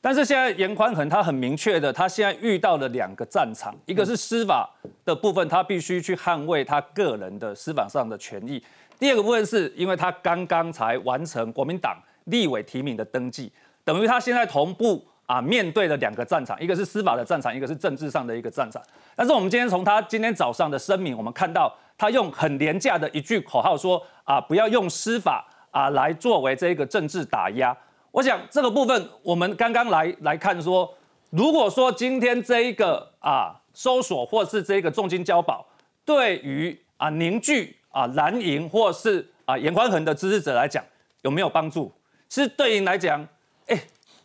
[0.00, 4.68] 但是现在严宽恒他很明确的，他现在遇到了两个战场，一个是司法
[5.04, 8.60] 的部分，他必须去捍卫他个人的司法上的权益；
[8.98, 13.50] 第二个部分是因为他刚刚才完成国民党立委提名的登记，
[13.82, 15.04] 等于他现在同步。
[15.26, 18.82] 啊，面对的两个战场，一个是司法的战场，一个是政治上的一个战场。
[19.16, 27.74] 但是我们今天从他今天早上的声明，我们看到他用很廉价的一句口号说：啊，不要用司法啊来作为这个政治打压。
[28.10, 30.94] 我想这个部分，我们刚刚来来看说，
[31.30, 35.66] 如果说今天这一个啊搜索或是这个重金交保，
[36.04, 40.84] 对于啊凝聚啊蓝营或是啊严宽恒的支持者来讲，
[41.22, 41.90] 有没有帮助？
[42.28, 43.26] 其实对应来讲，
[43.68, 43.80] 哎。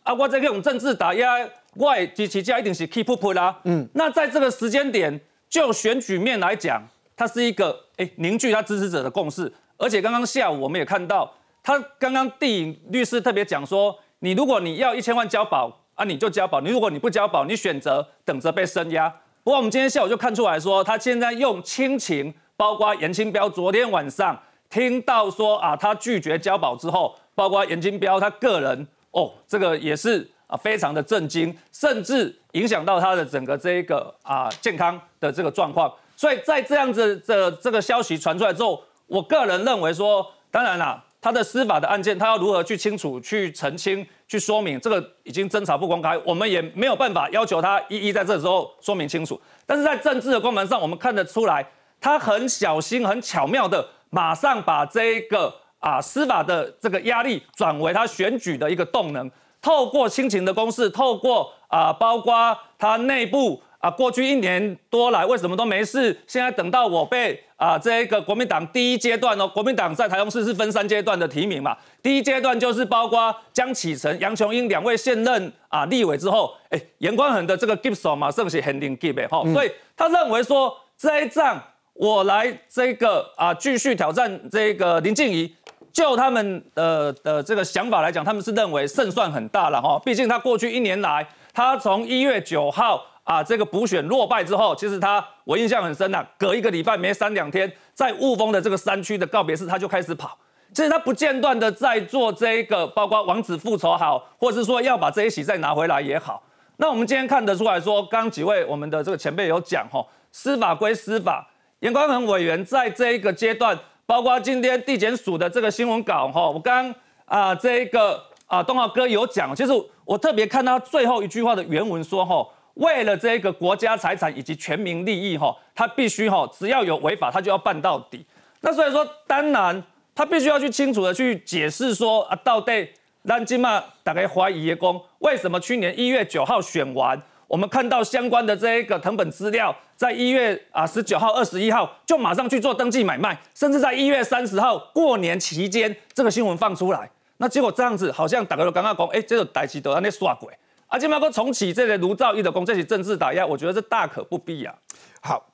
[0.10, 1.36] 啊，我在用政治打压，
[1.76, 3.56] 我支持家一定是 keep up 啦。
[3.65, 6.82] 嗯，那在这个时间点，就选举面来讲，
[7.15, 9.54] 它是一个哎凝聚他支持者的共识。
[9.78, 19.08] 而且刚刚下午我们也看到，他刚刚地影律师特别讲说，你如果你要一千万交保啊，你就交保；你如果你不交保，你选择等着被升压。
[19.43, 24.41] 不过我们今天下午就看出来说，他现在用亲情，包括严清标昨天晚上
[24.72, 28.88] 听到说啊，他拒绝交保之后，包括严清标他个人。
[29.19, 35.93] 哦，这个也是啊，非常的震惊，甚至影响到他的整个这一个啊健康的这个状况。
[36.15, 49.39] 所以在这样子的这个消息传出来之后，我个人认为说，当然啦，他的司法的案件，他要如何去清楚、去澄清、去说明，这个已经侦查不公开，我们也没有办法要求他一一在这时候说明清楚。
[49.65, 51.65] 但是在政治的光芒上，我们看得出来，
[51.99, 55.53] 他很小心、很巧妙的，马上把这一个。
[55.79, 81.63] 啊，司法的这个压力转为他选举的一个动能，透过亲情的公式，透过啊，包括他内部啊，过去一年多来为什么都没事，现在等到我被啊这个国民党第一阶段哦，国民党在台中市是分三阶段的提名嘛，第一阶段就是包括江启臣、杨琼英两位现任啊立委之后，哎，严宽恒的这个手嘛，剩下 handing give 哈，所以他认为说这一仗。
[81.99, 85.53] 我来这个啊继续挑战这个林静怡。
[85.91, 89.99] 就他们的的这个想法来讲，他们是认为胜算很大了哈。
[90.06, 100.38] 毕竟他过去一年来，他从一月九号啊这个补选落败之后，其实他我印象很深呐，隔一个礼拜没三两天，在雾峰的这个山区的告别式，他就开始跑。
[100.71, 106.43] 其实他不间断的在做这个，包括王子复仇好，或者是说要把这一席再拿回来也好。
[106.78, 111.47] 那我们今天看得出来说，刚几位我们的这个前辈有讲哈，司法归司法，
[111.80, 113.78] 严宽恒委员在这一个阶段。
[114.10, 116.91] 包括今天地检署的这个新闻稿哈，我刚
[117.26, 119.72] 啊这个啊东浩哥有讲，其实
[120.04, 122.43] 我特别看到最后一句话的原文说哈，
[122.74, 128.26] 为了这个国家财产以及全民利益哈，他必须哈只要有违法他就要办到底。
[128.62, 129.84] 那所以说当然
[130.15, 132.89] 他必须要去清楚的去解释说啊到底
[133.22, 137.22] 让金马打开怀疑的功，为什么去年一月九号选完？
[137.48, 150.57] 我们看到相关的这一个藤本资料，在一月啊十九号、二十一号就马上去做登记买卖，甚至在一月三十号过年期间，这个新闻放出来，那结果这样子，好像大家都刚刚讲，哎，这个代志都安尼耍鬼，
[150.88, 154.73] 啊，今麦个重启这个卢兆义的功，这些政治打压，我觉得这大可不必啊。
[155.19, 155.45] 好，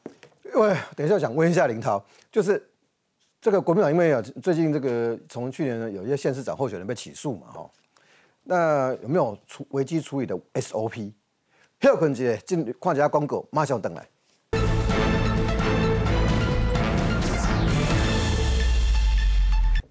[0.53, 1.99] 喂，等一下想问一下林涛，
[2.31, 2.63] 就是
[3.41, 7.67] 这个国民党因为啊，最近这个从去年呢，有一些县市长候选人被起诉嘛，哈，
[8.43, 11.12] 那有没有处危机处理的 SOP？
[11.81, 14.08] 休困一下，进看一下广告，马上回来。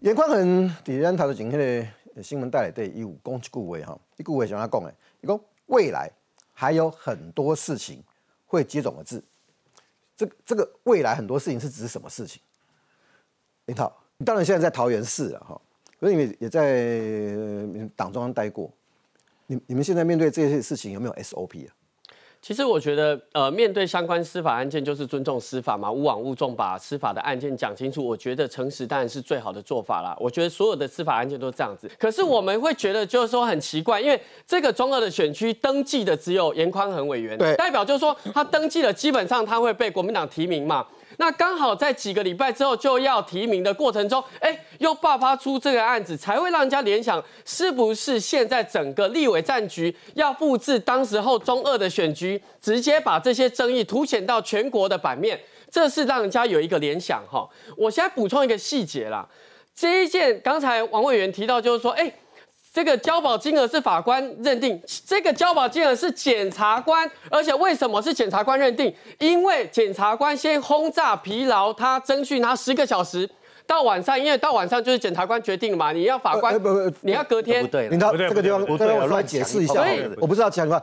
[0.04, 6.10] 严宽恒伫咱头前迄个新闻带来对，伊有讲一句话哈，一句话想要讲的，伊讲未来
[6.52, 8.04] 还有很多事情
[8.44, 9.24] 会接踵而至。
[10.14, 12.42] 这这个未来很多事情是指什么事情？
[13.64, 15.58] 林涛，你当然现在在桃园市了哈，
[15.98, 18.70] 可是你也在党中央待过，
[19.46, 21.72] 你你们现在面对这些事情有没有 SOP 啊？
[22.44, 28.06] 其实我觉得，呃，面对相关司法案件，就是尊重司法嘛，勿往勿重，把司法的案件讲清楚。
[28.06, 30.14] 我觉得诚实当然是最好的做法啦。
[30.20, 31.90] 我觉得所有的司法案件都是这样子。
[31.98, 40.86] 可是我们会觉得，就是说很奇怪，因为这个中二的选区登记的只有严宽恒委员，对，代表就是说他登记了，基本上他会被国民党提名嘛。
[41.16, 57.48] 那刚好在几个礼拜之后就要提名的过程中，哎，又爆发出这个案子，才会让人家联想，是不是现在整个立委战局要复制当时候中二的选局，直接把这些争议凸显到全国的版面，这是让人家有一个联想哈。
[57.76, 59.28] 我现在补充一个细节啦，
[59.74, 62.12] 这一件刚才王委员提到，就是说，哎。
[62.74, 68.92] 这个交保金额是法官认定，这个交保金额是检察官，而且为什么是检察官认定？
[69.20, 73.30] 因为检察官先轰炸疲劳，他争取他十个小时，
[73.64, 79.80] 到晚上，因为到晚上就是检察官决定嘛，你要法官，不不，你要隔天，不对，领导这个地方，我来解释一下，
[80.20, 80.82] 我不知道讲什么，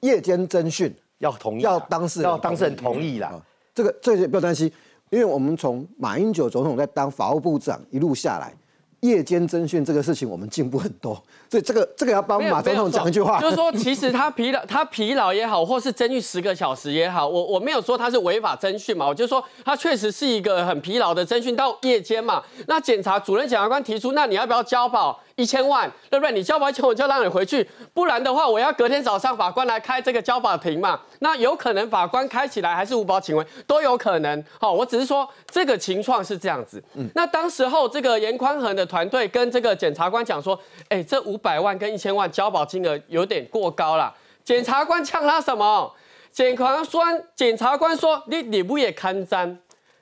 [0.00, 3.32] 夜间侦讯要同意，要当事人要当事人同意啦，
[3.74, 4.70] 这个这些不要担心，
[5.08, 8.52] 因为我们从马英九总统在当法务部长一路下来。
[9.00, 11.14] 夜间侦讯这个事情，我们进步很多，
[11.50, 22.42] 所以这个这个要帮马总统讲一句话，就是说，其实他疲劳，他疲劳也好，或是征讯十个小时也好，我我没有说他是违法征讯嘛，我就说他确实是一个很疲劳的征讯到夜间嘛。
[22.66, 25.20] 那检察主任检察官提出，那你要不要交保？
[25.36, 26.32] 一千万，对不对？
[26.32, 27.68] 你交保钱，我就让你回去。
[27.92, 30.98] 不然的话，我要隔天早上法官来开这个交保庭嘛。
[31.20, 34.44] 那有可能法官开起来还是无保请回，都有可能。
[34.58, 36.82] 好，我只是说这个情况是这样子。
[36.94, 44.12] 嗯，那当时候这个严宽恒的团队跟这个检察官讲说，哎，这五百万跟一千万交保金额有点过高了。
[44.42, 45.92] 检察官呛他什么？
[46.32, 49.58] 检察官检察官说，你你不也看脏？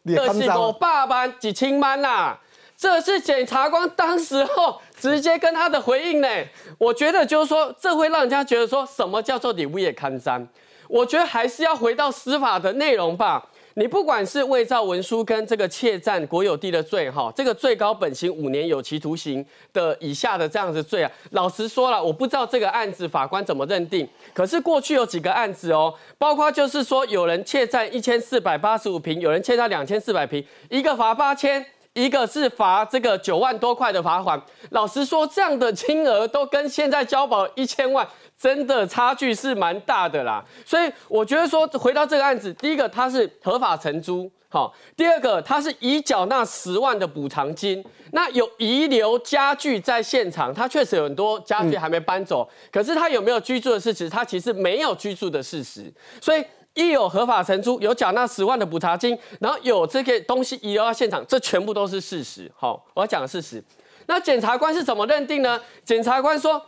[0.06, 2.38] 这是我爸爸几千万啦。
[2.84, 6.28] 这是检察官当时候直接跟他的回应呢，
[6.76, 10.46] 我觉得就是说，这会让人家觉得说什么叫做礼物也堪沾。
[10.86, 13.42] 我觉得还是要回到司法的内容吧。
[13.76, 24.06] 你不管是伪造文书跟这个窃占国有地的罪，哈，这个最高本刑五年有期徒刑的以下的这样子罪啊，老实说了，我不知道这个案子法官怎么认定。
[24.34, 31.64] 可是过去有几个案子哦，包括就是说有人窃占一千四百八十五平，有人窃占两千四百平，一个罚八千。
[31.94, 40.44] 一个是罚这个九万多块的罚款，老实说，这样的金额都跟现在交保一千万，真的差距是蛮大的啦。
[40.66, 54.10] 所以我觉得说，回到这个案子，第一个他是合法承租，好；第二个他是已缴纳十万的补偿金，那有遗留家具在现场，他确实有很多家具还没搬走，可是他有没有居住的事实？
[54.10, 56.44] 他其实没有居住的事实，所以。
[56.74, 62.50] 一有合法承租，有缴纳十万的补偿金，然后有这个东西遗留到现场，这全部都是事实。
[62.56, 63.62] 好，我要讲的事实。
[64.06, 65.60] 那检察官是怎么认定呢？
[65.84, 66.60] 检察官说，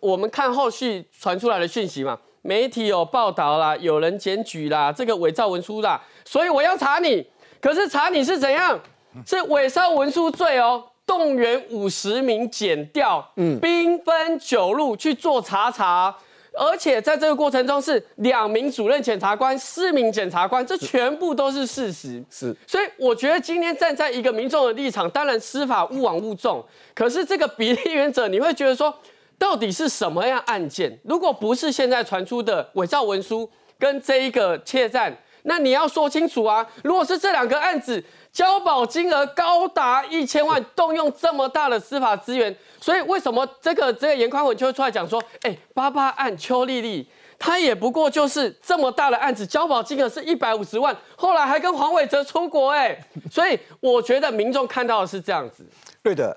[0.00, 7.26] 我们看后续传出来的讯息嘛，媒体有报道啦，有人检举啦，这个伪造文书啦，所以我要查你。
[7.60, 8.80] 可是查你是怎样，
[9.26, 16.16] 是伪造文书罪哦，动员五十名检调，嗯，兵分九路去做查查。
[16.52, 22.22] 而且在这个过程中是两名主任检察官、四名检察官，这全部都是事实。
[22.30, 28.94] 是，所以我觉得今天站在一个民众的立场，当然司法勿往勿重，可是这个比例原则，你会觉得说，
[29.38, 30.98] 到底是什么样案件？
[31.04, 36.66] 如果不是现在传出的伪造文书跟这一个窃占，那你要说清楚啊。
[36.82, 38.02] 如果是这两个案子。
[38.32, 52.96] 交保金额高达一千万，动用这么大的司法资源，所以为什么这个这个严宽文就会出来讲说，哎，八八案邱丽丽，她也不过就是这么大的案子，交保金额是一百五十万，后来还跟黄伟哲出国，哎，
[53.30, 55.64] 所以我觉得民众看到的是这样子。
[56.00, 56.36] 对的，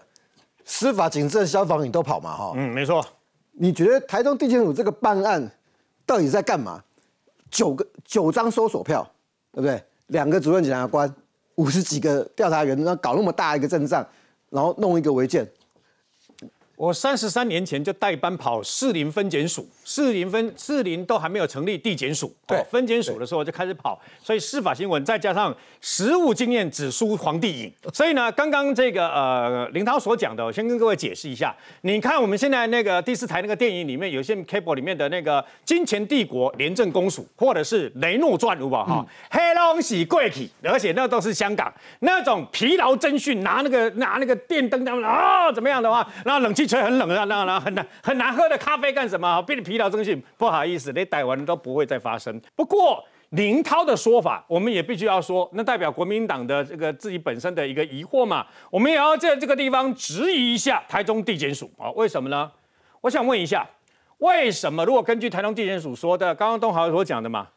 [0.66, 3.06] 司法、警政、消防你都跑嘛，哈，嗯，没错。
[3.52, 5.52] 你觉得台中地检署这个办案
[6.08, 6.84] 到底在干嘛？
[7.52, 9.08] 九个九张搜索票，
[9.52, 9.80] 对不对？
[10.08, 11.14] 两个主任检察官。
[11.56, 14.06] 五十几个调查员，然搞那么大一个阵仗，
[14.50, 15.48] 然后弄一个违建。
[16.84, 27.74] 我三十三年前就代班跑士林分检署，士林分士林都还没有成立地检署，对分检署的时候就开始跑，所以司法新闻再加上实务经验只输皇帝影。
[27.94, 31.56] 所以呢，刚刚这个呃林涛所讲的，我先跟各位解释一下。
[31.84, 46.68] 你看我们现在那个第四台那个电影里面，有些 cable 里面的那个金钱帝国廉政公署，或者是雷诺传，如吧哈，黑龙喜贵体，而且那都是香港那种疲劳侦讯，拿那个拿那个电灯他们啊怎么样的话，然后冷气。
[46.74, 49.40] 吹很冷啊，那那很难很难喝的咖啡干什么？
[49.44, 52.42] 变得疲劳征讯，不好意思，你逮完都不会再发生。
[52.56, 58.48] 不过林涛的说法，我们也必须要说，那代表国民党的这个自己本身的一个疑惑嘛。
[58.72, 62.52] 我们也要在这个地方质疑一下台中地检署啊，为什么呢？
[63.02, 63.64] 我想问一下，
[64.18, 67.50] 为什么如果根据台中地检署说的，刚刚东豪所讲的嘛，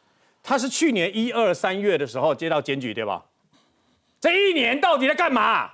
[0.43, 3.25] 他是去年一二三月的时候接到检举，对吧？
[4.19, 5.71] 这一年到底在干嘛？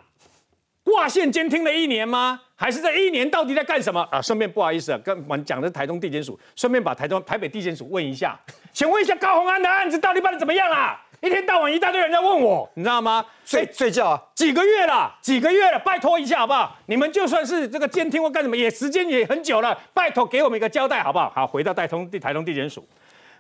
[0.86, 2.40] 挂线监听了一年吗？
[2.64, 4.22] 还是这一年到底在干什么啊？
[4.22, 8.40] 顺便不好意思啊，跟我们讲的是台中地检署，顺便把台中台北地检署问一下，
[8.72, 10.98] 请问一下高鸿安的案子到底办的怎么样啊？
[11.20, 13.26] 一天到晚一大堆人在问我，你知道吗？
[13.44, 14.22] 睡睡觉啊？
[14.34, 16.74] 几个月了，几个月了，拜托一下好不好？
[16.86, 21.30] 你们就算是这个监听或干什么，也时间也很久了，拜托给我们一个交代好不好？
[21.36, 22.88] 好，回到台中地台中地检署，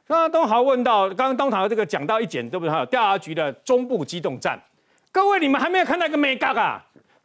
[0.06, 2.86] 刚刚东豪问到，刚刚东豪这个讲到一点对不对？
[2.88, 4.62] 调查局的中部机动站，
[5.14, 6.84] 各位你们还没有看到一个美嘎啊？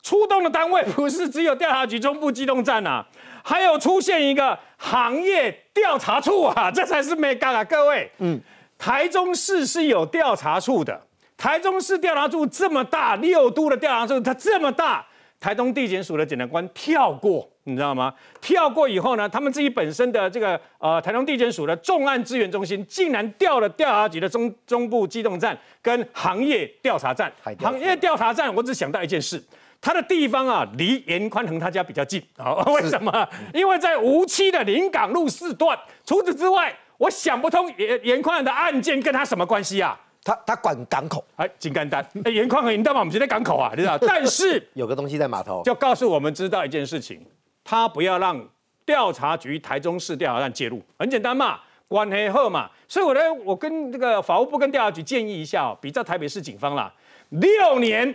[0.08, 3.06] 出动的单位不是只有调查局中部机动站啊，
[3.44, 7.62] 还有出现一个行业调查处啊，这才是没干啊！
[7.62, 8.40] 各位，嗯，
[8.78, 10.98] 台中市是有调查处的，
[11.36, 15.04] 台中市调查处这么大，六都的调查处它这么大，
[15.38, 18.14] 台中地检署的检察官跳过，你知道吗？
[18.40, 29.44] 跳过以后呢，他们自己本身的这个呃台中地检署的重案资源中心，竟然调了调查局的中中部机动站跟行业调查站，行业调查站，我只想到一件事。
[29.80, 32.52] 他的地方啊，离严宽恒他家比较近啊？
[32.72, 33.28] 为什么？
[33.54, 35.78] 因为在无期的临港路四段。
[36.04, 39.98] 除此之外，我想不通严严宽恒的案件跟他什么关系啊？
[40.24, 42.04] 他他管港口，哎，金干丹。
[42.24, 43.00] 哎，严宽恒，你知道吗？
[43.00, 43.96] 我们就在港口啊，你知道？
[43.98, 47.24] 但是 有个东西在码头，就告诉我们知道一件事情：
[47.62, 48.44] 他不要让
[48.84, 50.82] 调查局台中市调查站介入。
[50.98, 52.68] 很简单嘛，关黑后嘛。
[52.88, 56.92] 所以我呢，我跟这个法务部跟调查局建议一下哦，比照台北市警方啦，
[57.28, 58.12] 六年。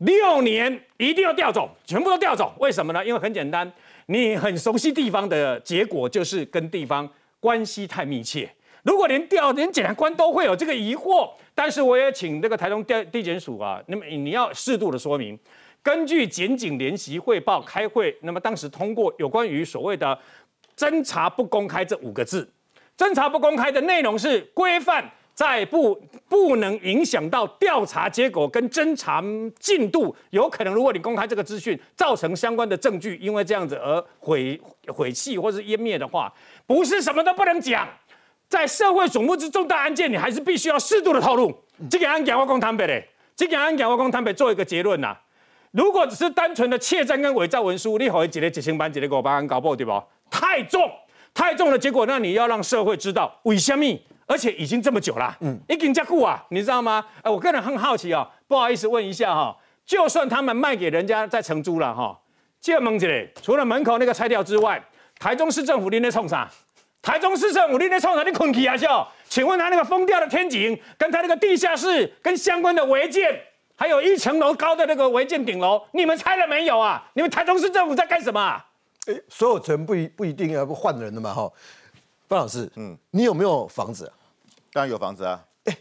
[0.00, 2.54] 六年一定要调走，全部都调走。
[2.58, 3.04] 为什么呢？
[3.04, 3.70] 因为很简单，
[4.06, 7.08] 你很熟悉地方的结果就是跟地方
[7.38, 8.50] 关系太密切。
[8.82, 15.38] 如果连调连检察官都会有这个疑惑，但是我也请这个台中地地检署啊，那么你要适度的说明，
[15.82, 20.18] 根据检警联席汇报开会，那么当时通过有关于所谓的
[20.74, 22.50] 侦查不公开这五个字，
[22.96, 25.10] 侦查不公开的内容是规范。
[25.40, 25.98] 在不
[26.28, 29.24] 不能影响到调查结果跟侦查
[29.58, 36.30] 进度，有可能如果你公开这个资讯，造成相关的证据因为这样子而毁毁弃或是湮灭的话，
[36.66, 37.88] 不是什么都不能讲。
[38.50, 41.50] 在社会瞩目之重大案件，你还是必须要适度的透露。
[41.88, 45.16] 这个案件我讲坦白嘞，这个案件我讲坦白做一个结论呐。
[45.70, 50.02] 如果只是单纯的窃占跟伪造文书，你好一个执行班，一个五百万搞不对不？
[50.30, 50.82] 太重
[51.32, 53.86] 太重的结果，那你要让社会知道为什么？
[54.30, 57.04] 而且已经这么久了，嗯，已经加固啊，你知道吗？
[57.20, 62.16] 哎，我个人很好奇哦，不好意思问一下哈，就算他们卖给人家在承租了哈，
[62.60, 63.08] 借问一下，
[63.42, 64.80] 除了门口那个拆掉之外，
[65.18, 66.48] 台中市政府拎在冲啥？
[67.02, 68.22] 台中市政府拎在冲啥？
[68.22, 69.10] 你困起啊笑？
[69.28, 73.36] 请问他那个封掉的天井，跟他那个地下室跟相关的违建，
[73.74, 77.02] 还有一层楼高的那个违建顶楼，你们拆了没有啊？
[77.14, 78.62] 你们台中市政府在干什么？
[79.06, 81.50] 哎，所有权不一不一定要不换人的嘛哈，
[82.28, 84.12] 范老师，嗯，你有没有房子？
[84.72, 85.40] 当然有房子啊！
[85.64, 85.76] 哎，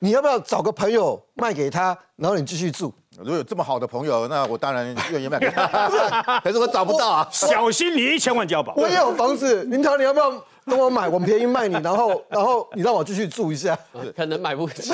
[0.00, 2.92] 你要不要找个朋友卖给他，然后你继续住？
[3.18, 5.66] 如果有这么好的朋友，那我当然愿意卖给他。
[6.42, 7.28] 可是我找不到啊。
[7.30, 8.74] 小心你一千万交保。
[8.74, 10.30] 我也有房子，林涛，你要不要
[10.64, 11.08] 跟我买？
[11.08, 13.78] 我便宜卖你，然后 然后你让我继续住一下。
[14.16, 14.92] 可能买不起，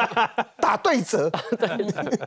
[0.60, 1.30] 打对折。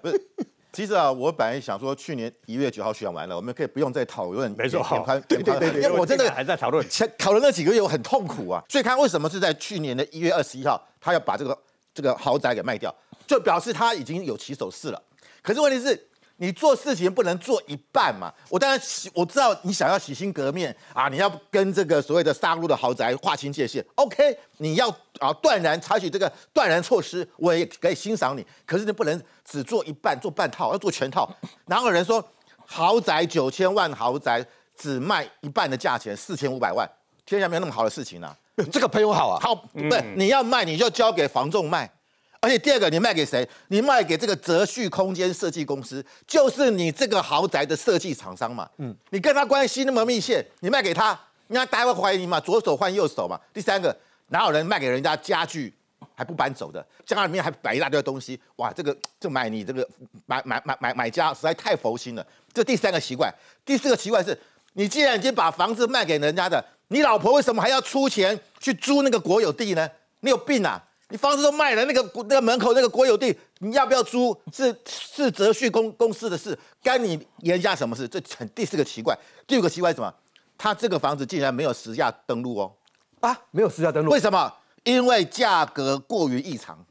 [0.01, 0.27] 不是，
[0.73, 4.51] 其实啊，我本来想说，去年一月九号选完了，我们可以不用再讨论。
[4.57, 4.83] 没错，
[5.27, 8.63] 对对对对，因为我真的还在讨论，前讨论那几个月我很痛苦啊。
[8.69, 11.57] 所以看为什么是在去年的一月二十一号，他要把这个
[11.93, 12.93] 这个豪宅给卖掉，
[13.25, 15.01] 就表示他已经有起手势了。
[15.41, 16.07] 可是问题是。
[16.37, 18.31] 你做事情不能做一半嘛？
[18.49, 18.79] 我当然
[19.13, 23.83] 我知道你想要洗心革面啊，你要跟这个所谓的杀戮的豪宅划清界限。
[23.95, 24.87] OK，你要
[25.19, 28.45] 啊断然采取这个断然措施，我也可以欣赏你。
[28.65, 31.27] 可是你不能只做一半，做半套，要做全套。
[31.65, 32.23] 然后有人说
[32.65, 36.87] 豪宅九千万豪宅只卖一半的价钱，四千五百万，
[37.25, 38.35] 天下没有那么好的事情啊。
[38.71, 41.91] 这个朋友好啊，好，不，你要卖你就交给房仲卖。
[42.39, 43.47] 而且第二个，你卖给谁？
[43.69, 48.69] 你卖给这个泽旭空间设计公司，就是你这个豪宅的设计厂商嘛。
[48.77, 53.39] 嗯，你跟他关系那么密切，你卖给他，人家大家会怀疑你嘛，左手换右手嘛。
[53.53, 53.95] 第三个，
[54.27, 55.73] 哪有人卖给人家家具
[56.15, 56.85] 还不搬走的？
[57.05, 59.87] 家里面还摆一大堆东西，哇，这个这买你这个
[60.25, 62.25] 买买买买买家实在太佛心了。
[62.53, 63.33] 这第三个奇怪，
[63.65, 64.37] 第四个奇怪是，
[64.73, 69.89] 你既然已经把房子卖给人家的，你老婆为什么还要出钱去租那个国有地呢？
[70.19, 70.83] 你有病啊！
[71.09, 74.37] 你房子都卖了，那个那个门口那个国有地，你要不要租？
[74.51, 78.07] 是是泽旭公公司的事，干你严家什么事？
[78.07, 80.13] 这很第四个奇怪，第五个奇怪什么？
[80.57, 82.73] 他这个房子竟然没有实价登录哦，
[83.21, 84.51] 啊，没有实价登录，为什么？
[84.83, 86.85] 因为价格过于异常。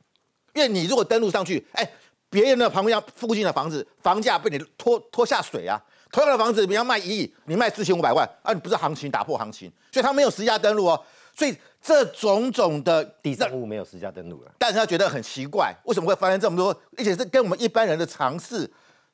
[0.54, 1.86] 因为你如果登录上去，哎，
[2.30, 5.78] 别人的旁边附近的房子房价被你拖拖下水啊。
[6.10, 11.04] 同样的房子，你要卖一亿，你卖四千五百万，啊，你不是行情打破行情，所以他没有实价登录哦。
[11.36, 11.54] 所以
[11.86, 16.76] 这种种的第三户没有实价登录了，但是他觉得很奇怪，为什么会发生这么多？
[16.98, 18.68] 而且是跟我们一般人的尝试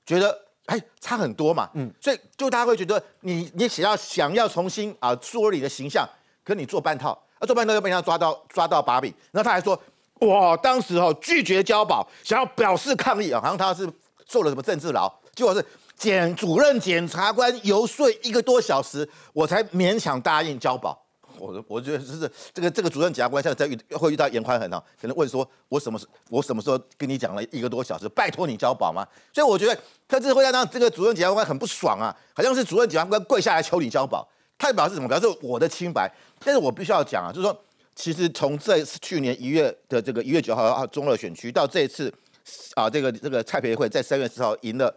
[0.06, 1.68] 觉得，哎，差很多嘛。
[1.74, 6.08] 嗯，所以就大家会觉得，你你想要想要重新啊说你的形象，
[6.42, 9.78] 可你做半套，啊做半套又被人家抓到抓到把柄，然后他还说，
[10.20, 13.86] 哇，当时哦拒绝交保，想要表示抗议啊，好像他是
[14.26, 15.62] 受了什么政治牢，结果是
[15.94, 20.98] 检主任检察官游说一个多小时，我才勉强答应交保。
[21.42, 29.04] 我我觉得就是这个这个主任检察官现在在遇会遇到严宽很啊，可能问说，我什么时我什么时候跟你讲了一个多小时，拜托你交保吗？
[29.34, 29.76] 所以我觉得
[30.06, 34.26] 他这会让这个主任检察官很不爽啊，好像是主任检察官跪下来求你交保，
[34.56, 35.08] 他表示什么？
[35.08, 36.08] 表示我的清白。
[36.38, 37.64] 但是我必须要讲啊，就是说，
[37.96, 42.12] 其实从这次去年一月的这个一月九号啊中二选区到这一次
[42.74, 44.94] 啊，这个这个蔡培慧在三月四号赢了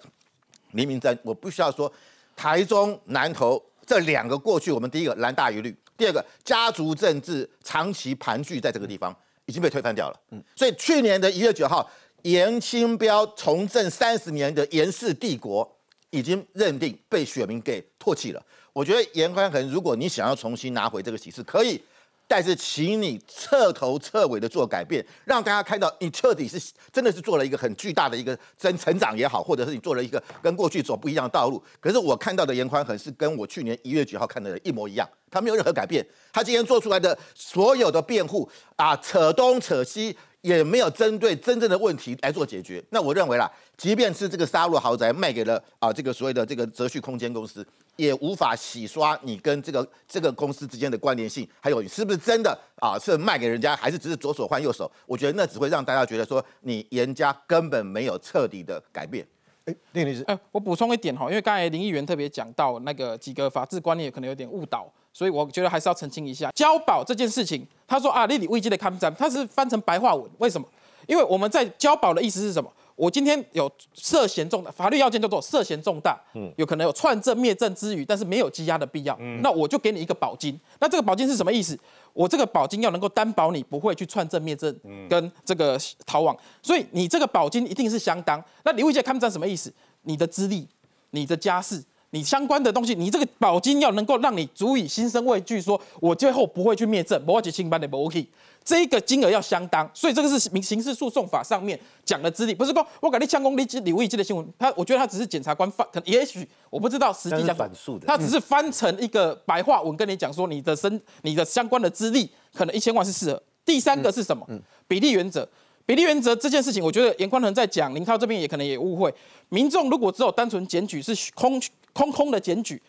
[0.73, 1.91] 黎明真，我不需要说
[2.35, 5.75] 台中南投这两个过去，我们第一个蓝大于绿。
[5.97, 9.15] 第二个家族政治长期盘踞在这个地方，
[9.45, 10.19] 已经被推翻掉了。
[10.31, 11.89] 嗯，所以去年的一月九号，
[12.23, 15.69] 严清标从政三十年的严氏帝国
[16.09, 18.45] 已经认定被选民给唾弃了。
[18.73, 21.81] 我觉得严宽恒，如果你想要重新拿回这个喜事，可以。
[22.27, 26.59] 但是，请你彻头彻尾的做改变，让大家看到你彻底是
[26.91, 31.61] 真的是做了一个很巨大的一个增成长也好，或者是你做了一个跟过去走不一样的道路。
[31.79, 36.05] 可是我看到的严宽恒是跟我去年一月九号看的一模一样，他没有任何改变。
[36.33, 42.83] 他今天做出来的所有的辩护啊，扯东扯西，也没有针对真正的问题来做解决。
[42.89, 43.47] 那我认为啦，
[43.77, 47.65] 即便是这个沙洛豪宅卖给了啊这个所谓的这个泽旭空间公司。
[47.95, 52.97] 也无法洗刷你跟这个这个公司之间的关联性，还有你是不是真的啊？
[52.99, 54.91] 是卖给人家，还是只是左手换右手？
[55.05, 59.25] 我觉得那只会让大家觉得说你严家根本没有彻底的改变。
[59.65, 66.51] 哎，林律师，哎，我补充一点哈，因为刚才林议员特别讲到那个几个法治观念可能有点误导，所以我觉得还是要澄清一下。
[66.51, 70.67] 交保这件事情，他说啊，立你危机的抗战，他是翻成白话文，为什么？
[71.07, 72.71] 因为我们在交保的意思是什么？
[72.95, 80.57] 我今天有涉嫌重大法律要件叫做涉嫌重大，嗯，有可能有串证灭证之余，但是没有羁押的必要，嗯，那我就给你一个保金。
[80.79, 81.77] 那这个保金是什么意思？
[82.13, 84.73] 我这个保金要能够担保你不会去串证灭证，
[85.09, 88.41] 跟这个逃亡，所以你这个保金一定是相当。
[88.63, 89.73] 那李卫杰看不什么意思？
[90.03, 90.65] 你的资历、
[91.09, 98.25] 你的家世、你相关的东西，你这个保金要能够让你足以心生畏惧，说我最后不会去灭证，不会去清班的，不会。
[98.65, 107.71] 这个金额要相当，所以这个是民刑事诉讼法上面讲的资历，不是说我给你枪公立即李卫基的新闻，他我觉得他只是检察官翻，可能也许我不知道实际上反
[108.07, 113.39] 他只是翻成一个白话文跟你讲说你的身你的相关的资历可能一千万是适合。
[113.63, 114.43] 第三个是什么？
[114.87, 115.47] 比例原则，
[115.85, 119.13] 比例原则这件事情，我觉得严宽仁在讲，林涛这边也可能也误会，
[119.49, 121.61] 民众如果只有单纯检举是空
[121.93, 122.81] 空空的检举。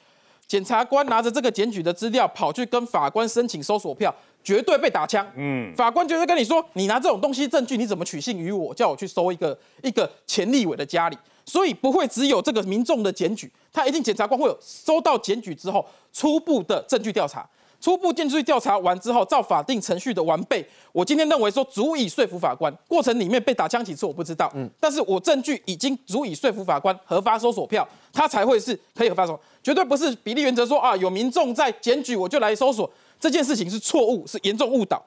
[0.49, 5.27] 检察官拿着这个检举的资料跑去跟法官申请搜索票，绝对被打枪。
[5.37, 11.19] 嗯，法官绝对跟你说，你拿这种东西证据，你怎么取信于我，叫我去搜一个一个前立委的家里？
[11.45, 17.49] 所以不会只有这个民众的检举，他一定检察官会有收到检举之后初步的证据调查。
[17.87, 22.77] 初步证据调查完之后，照法定程序的完备，我今天认为说足以说服法官。
[22.89, 35.01] 过程里面被打枪几次我不知道，嗯，但是我证据已经足以说服法官核发搜索票，他才会是可以核发搜，绝对不是比例原则说啊有民众在检举我就来搜索，这件事情是错误，是严重误导。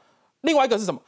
[0.43, 1.01] 另外一个是什么？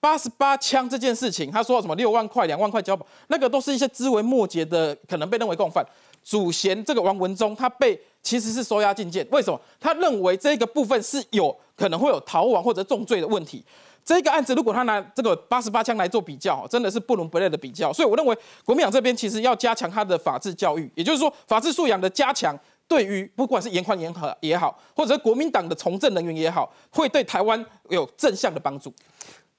[0.00, 5.82] 八十八枪这件事情，他说什么六万块、两万块交保，那个都是一些枝微末节的，可能被认为共犯。
[6.22, 9.60] 主嫌这个王文忠，他被其实是收押禁见，为什么？
[9.78, 13.64] 他认为这个部分是有可能会有逃亡或者重罪的问题。
[14.04, 17.92] 这个案子如果他拿这个八十八枪来做比较，真的是不伦不类的比较。
[17.92, 22.58] 所以我认为国民党这边其实要加强他的法治教育，也就是说法治素养的加强，
[22.88, 28.92] 对于不管是严宽严和也好，或者是国民党的从政人员也好，会对台湾有正向的帮助。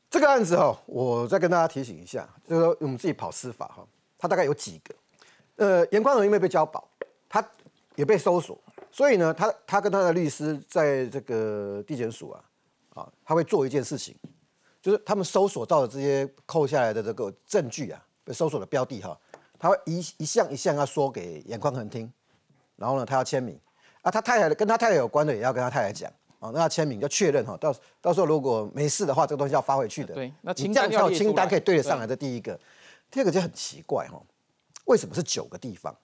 [0.10, 3.84] 这个案子哈，我再跟大家提醒一下，就是说我们自己跑司法哈，
[4.18, 4.96] 它大概有几个。
[5.56, 6.88] 呃，严宽宏因为被交保，
[7.28, 7.44] 他
[7.96, 8.58] 也被搜索，
[8.92, 12.44] 所以呢，他他跟他的律师在这个地检署啊，
[12.94, 14.16] 啊，他会做一件事情，
[14.82, 19.18] 就是他们搜索到的这些扣下来的这个证据啊，被搜索的标的哈，
[19.58, 22.12] 他会一一项一项要说给严宽恒听，
[22.76, 23.60] 然后呢，他要签名
[24.02, 30.14] 啊，他太太跟他太太有关的也要跟他太太讲啊，那要签名就确认哈，到到时候如果没事的话，这个东西要发回去的。
[30.14, 32.06] 对，那这样才有清单可以对得上来。
[32.06, 32.60] 这第一个，
[33.10, 34.22] 第二个就很奇怪哈。
[34.84, 35.96] 为什么是九个地方？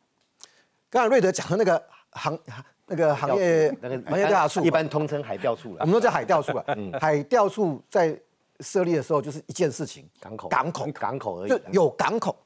[0.92, 1.82] 刚才瑞德讲的那个
[2.12, 2.38] 行
[2.86, 6.66] 那个行业那个行业调查处，一般通称海调处了，我们都叫海调处了。
[7.00, 8.20] 海调处在
[8.60, 12.38] 设立的时候就是一件事情，港口港口港口而已，就有港口。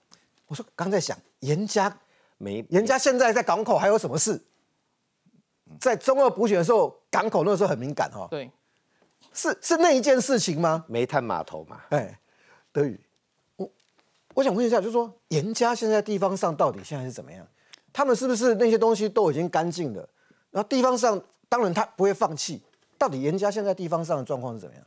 [0.45, 1.91] 我说刚在想，严家
[2.37, 4.39] 没严家现在在港口还有什么事？
[5.79, 8.27] 在中二补选的时候，港口那个时候很敏感哈。
[8.29, 8.51] 对，
[9.33, 10.85] 是是那一件事情吗？
[10.87, 11.81] 煤炭码头嘛。
[11.89, 12.19] 哎，
[12.71, 12.99] 德宇。
[14.35, 17.47] 我想问一下，就是说严家现在地方上到底现在是怎么样？
[17.95, 20.05] 他们是不是那些东西都已经干净了？
[20.51, 22.61] 然后地方上当然他不会放弃。
[22.97, 24.83] 到底严家现在地方上的状况是怎么样？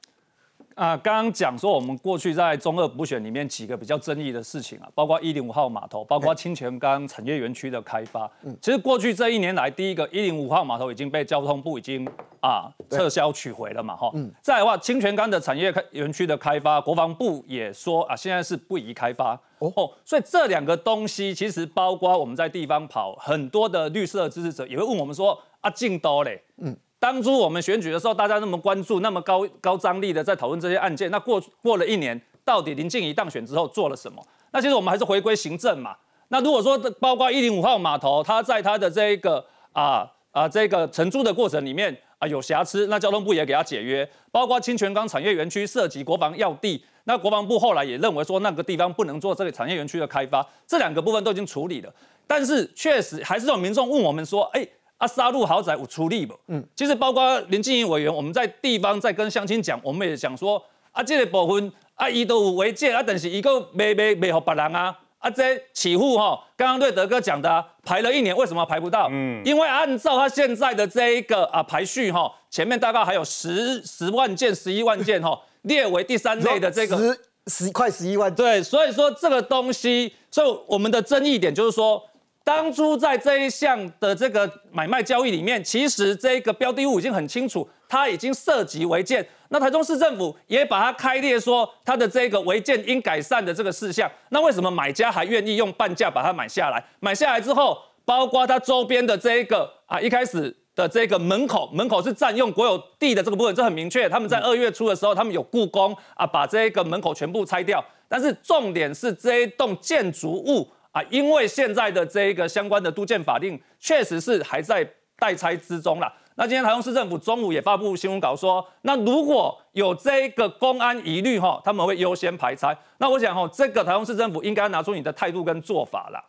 [0.79, 8.31] 啊，刚刚讲说我们过去在中二补选里面几个比较争议的事情啊，包括一零五号码头，包括清泉岗产业园区的开发。
[8.45, 12.09] 嗯，其实过去这一年来，第一个一零五号码头已经被交通部已经
[12.41, 14.09] 啊撤销取回了嘛，哈。
[14.14, 14.31] 嗯。
[14.41, 19.35] 再的话，清泉岗的产业开园区的开发，国防部也说啊，现在是不宜开发。
[19.59, 19.91] 哦。
[20.05, 26.41] 所以这两个东西，其实包括我们在地方跑，很多的绿色支持者也会问我们说啊，进多嘞？
[26.59, 26.76] 嗯。
[27.01, 31.09] 当初我们选举的时候，大家那么关注，那么高高张力的在讨论这些案件。
[31.12, 34.20] 那过过了一年，到底林静怡当选之后做了什么？
[34.51, 35.94] 那其实我们还是回归行政嘛。
[36.28, 44.09] 那如果说包括一零五号码头，它在它的这一个啊啊这个承租的过程里面啊有瑕疵，那交通部也给他解约。
[44.32, 51.94] 包括清泉岗产业园区涉及国防要地，那国防部后来也认为说那个地方不能做这个产业园区的开发，这两个部分都已经处理了。
[52.26, 54.66] 但是确实还是有民众问我们说，哎。
[54.99, 56.34] 啊，杀戮豪宅有出力不？
[56.49, 69.09] 嗯，其实包括林静怡委员，我们在地方在跟乡亲讲，我们也讲说，啊，这个部分啊，伊都有违建啊，但是伊个卖卖卖给别人啊，啊，这起户哈，刚刚对德哥讲的，排了一年，为什么排不到？
[69.12, 82.03] 嗯，因为按照他现在的这一个啊排序哈，前面大概还有十十万件、十一万件哈， 列为第三类的这个十十快十一万，对，所以说这个东西，所以我们的争议点就是说。
[82.49, 89.22] 当初在这一项的这个买卖交易里面，其实这个标的物已经很清楚，它已经涉及违建。
[89.51, 94.11] 那台中市政府也把它开列说，它的这个违建应改善的这个事项。
[94.30, 96.82] 那为什么买家还愿意用半价把它买下来？
[97.01, 104.09] 买下来之后，包括它周边的这一个啊，一开始的这个门口，门口是占用国有地的这个部分，这很明确。
[104.09, 107.84] 他们在二月初的时候，他们有故宫啊，把这一个门口全部拆掉。
[108.09, 110.66] 但是重点是这一栋建筑物。
[110.99, 114.84] 啊，因为现在的这一个相关的都建法令确实是还在
[115.16, 116.12] 待拆之中了。
[116.34, 122.76] 那今天台中市政府中午也发布新闻稿说，那如果有这个公安疑虑哈，他们会优先排拆。
[122.99, 126.24] 那我想哈，这个台中市政府应该拿出你的态度跟做法了。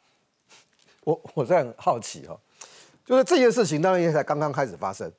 [1.04, 2.38] 我我在很好奇哈，
[3.06, 5.12] 就是这件事情当然也才刚刚开始发生，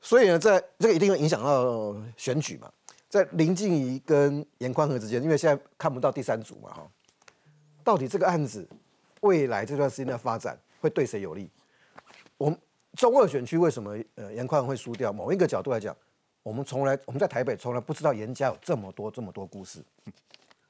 [0.00, 2.70] 所以呢，在这个一定会影响到选举嘛，
[3.08, 6.86] 在林静怡跟严宽和之间，因为现在看不到第三组嘛哈。
[7.84, 8.66] 到底这个案子
[9.24, 11.48] 未来这段时间的发展会对谁有利？
[12.36, 12.58] 我们
[12.94, 15.12] 中二选区为什么呃严宽会输掉？
[15.12, 15.96] 某一个角度来讲，
[16.42, 19.82] 我们从来我们在台北从来不知道严家有这么多这么多故事。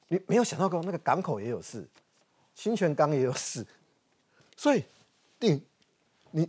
[0.08, 1.84] 你没有想到过那个港口也有事，
[2.54, 3.66] 新泉港也有事，
[4.56, 4.84] 所以
[5.40, 5.60] 定
[6.30, 6.48] 你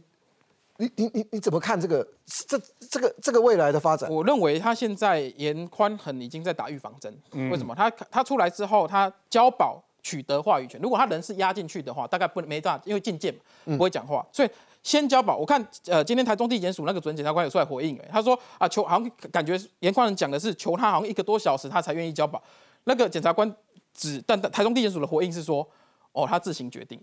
[0.78, 4.12] 你你你你怎么看这个这这个这个未来的发展？
[4.12, 7.18] 我认为他现在严宽很已经在打预防针。
[7.32, 7.74] 嗯为什么？
[7.74, 10.80] 他他出来之后，他交保取得话语权。
[10.80, 13.34] 如果他人是压进去的话，大概不没办法，因为进谏
[13.64, 14.24] 不会讲话。
[14.32, 14.50] 所以
[14.84, 15.36] 先交保。
[15.36, 22.40] 我看呃，今天台中地检署那个主任检察官有出来回应，哎，他说啊，求好像感觉严宽仁讲的是求他好像一个多小时他才愿意交保。
[22.84, 23.52] 那个检察官
[23.96, 25.68] 只，但台中地检署的回应是说，
[26.12, 27.02] 哦，他自行决定。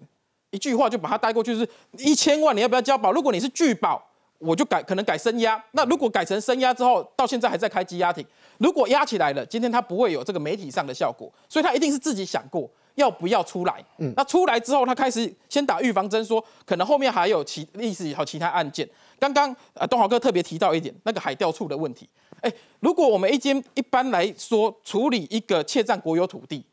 [0.51, 3.11] 一句话就把他带过去，是一千万，你要不要交保？
[3.11, 4.01] 如果你是拒保，
[4.39, 5.61] 我就改可能改升压。
[5.73, 8.25] 那如果改成升压之后，到现在还在开羁押庭，
[8.59, 13.85] 如果压起来了，今天他不会有这个媒体上的效果，所以他一定是自己想过要不要出来。
[13.99, 18.89] 嗯，那出来之后，他开始先打预防针，说可能后面还有其历史还有其他案件。
[19.19, 22.09] 刚刚呃东豪哥特别提到一点，那个海调处的问题。
[22.41, 26.65] 哎，如果我们一间一般来说处理一个窃占国有土地，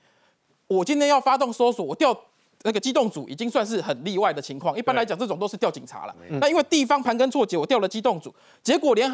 [0.67, 2.17] 我今天要发动搜索，我调
[2.63, 4.77] 那个机动组已经算是很例外的情况。
[4.77, 6.15] 一般来讲，这种都是调警察了。
[6.41, 9.09] 那因为地方盘根错节，我调了机动组，结果连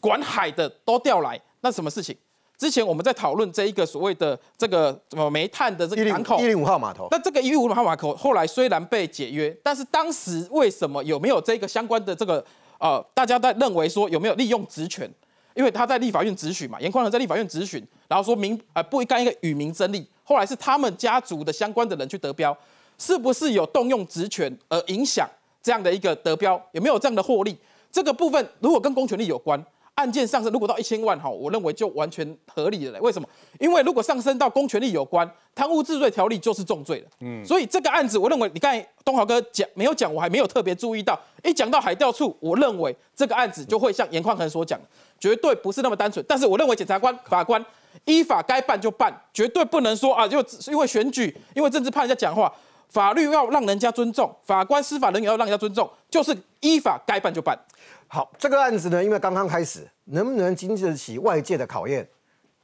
[0.00, 2.16] 管海的都调来，那什么事情？
[2.56, 12.44] 之前我们在讨论这一个所谓的这个什么煤炭的这个港口一零五号码头，那这个一零五号码头后来虽然被解约，但是当时为什么有没有这个相关的这个
[12.78, 15.10] 呃，大家在认为说有没有利用职权？
[15.54, 22.56] 因为他在立法院质询嘛，严宽恒在立法院质询，然后说明呃不应该一个与民争利，后来是他们家族的相关的人去得标，
[22.98, 25.28] 是不是有动用职权而影响
[25.62, 26.60] 这样的一个得标？
[26.72, 27.56] 有没有这样的获利？
[27.92, 29.64] 这个部分如果跟公权力有关，
[29.94, 33.00] 案件上升如果到一千万哈，我认为就完全合理了嘞。
[33.00, 33.28] 为什么？
[33.60, 37.06] 因为如果上升到公权力有关，贪污治罪条例就是重罪了。
[37.20, 41.18] 嗯，所以这个案子，我认为你刚才东豪哥讲没有讲，我还没有特别注意到。
[41.44, 44.80] 一讲到海调处，我认为这个案子就会像严宽恒所讲，
[45.20, 46.24] 绝对不是那么单纯。
[46.28, 47.64] 但是我认为检察官、法官
[48.04, 52.52] 依法该办就办，绝对不能说啊，就只是因为选举，因为政治怕人家讲话。
[52.86, 57.58] 法律要让人家尊重，法官、司法人员要让人家尊重，就是依法该办就办。
[58.06, 62.08] 好，这个案子呢，因为刚刚开始，能不能经得起外界的考验？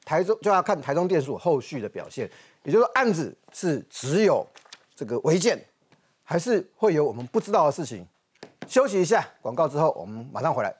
[0.05, 2.31] 台中就要看台中电署后续的表现。
[2.63, 4.47] 也就是说，案子是只有
[4.95, 5.63] 这个违建，
[6.23, 8.07] 还是会有我们不知道的事情？
[8.69, 10.75] 休息一下，广告之后我们马上回来。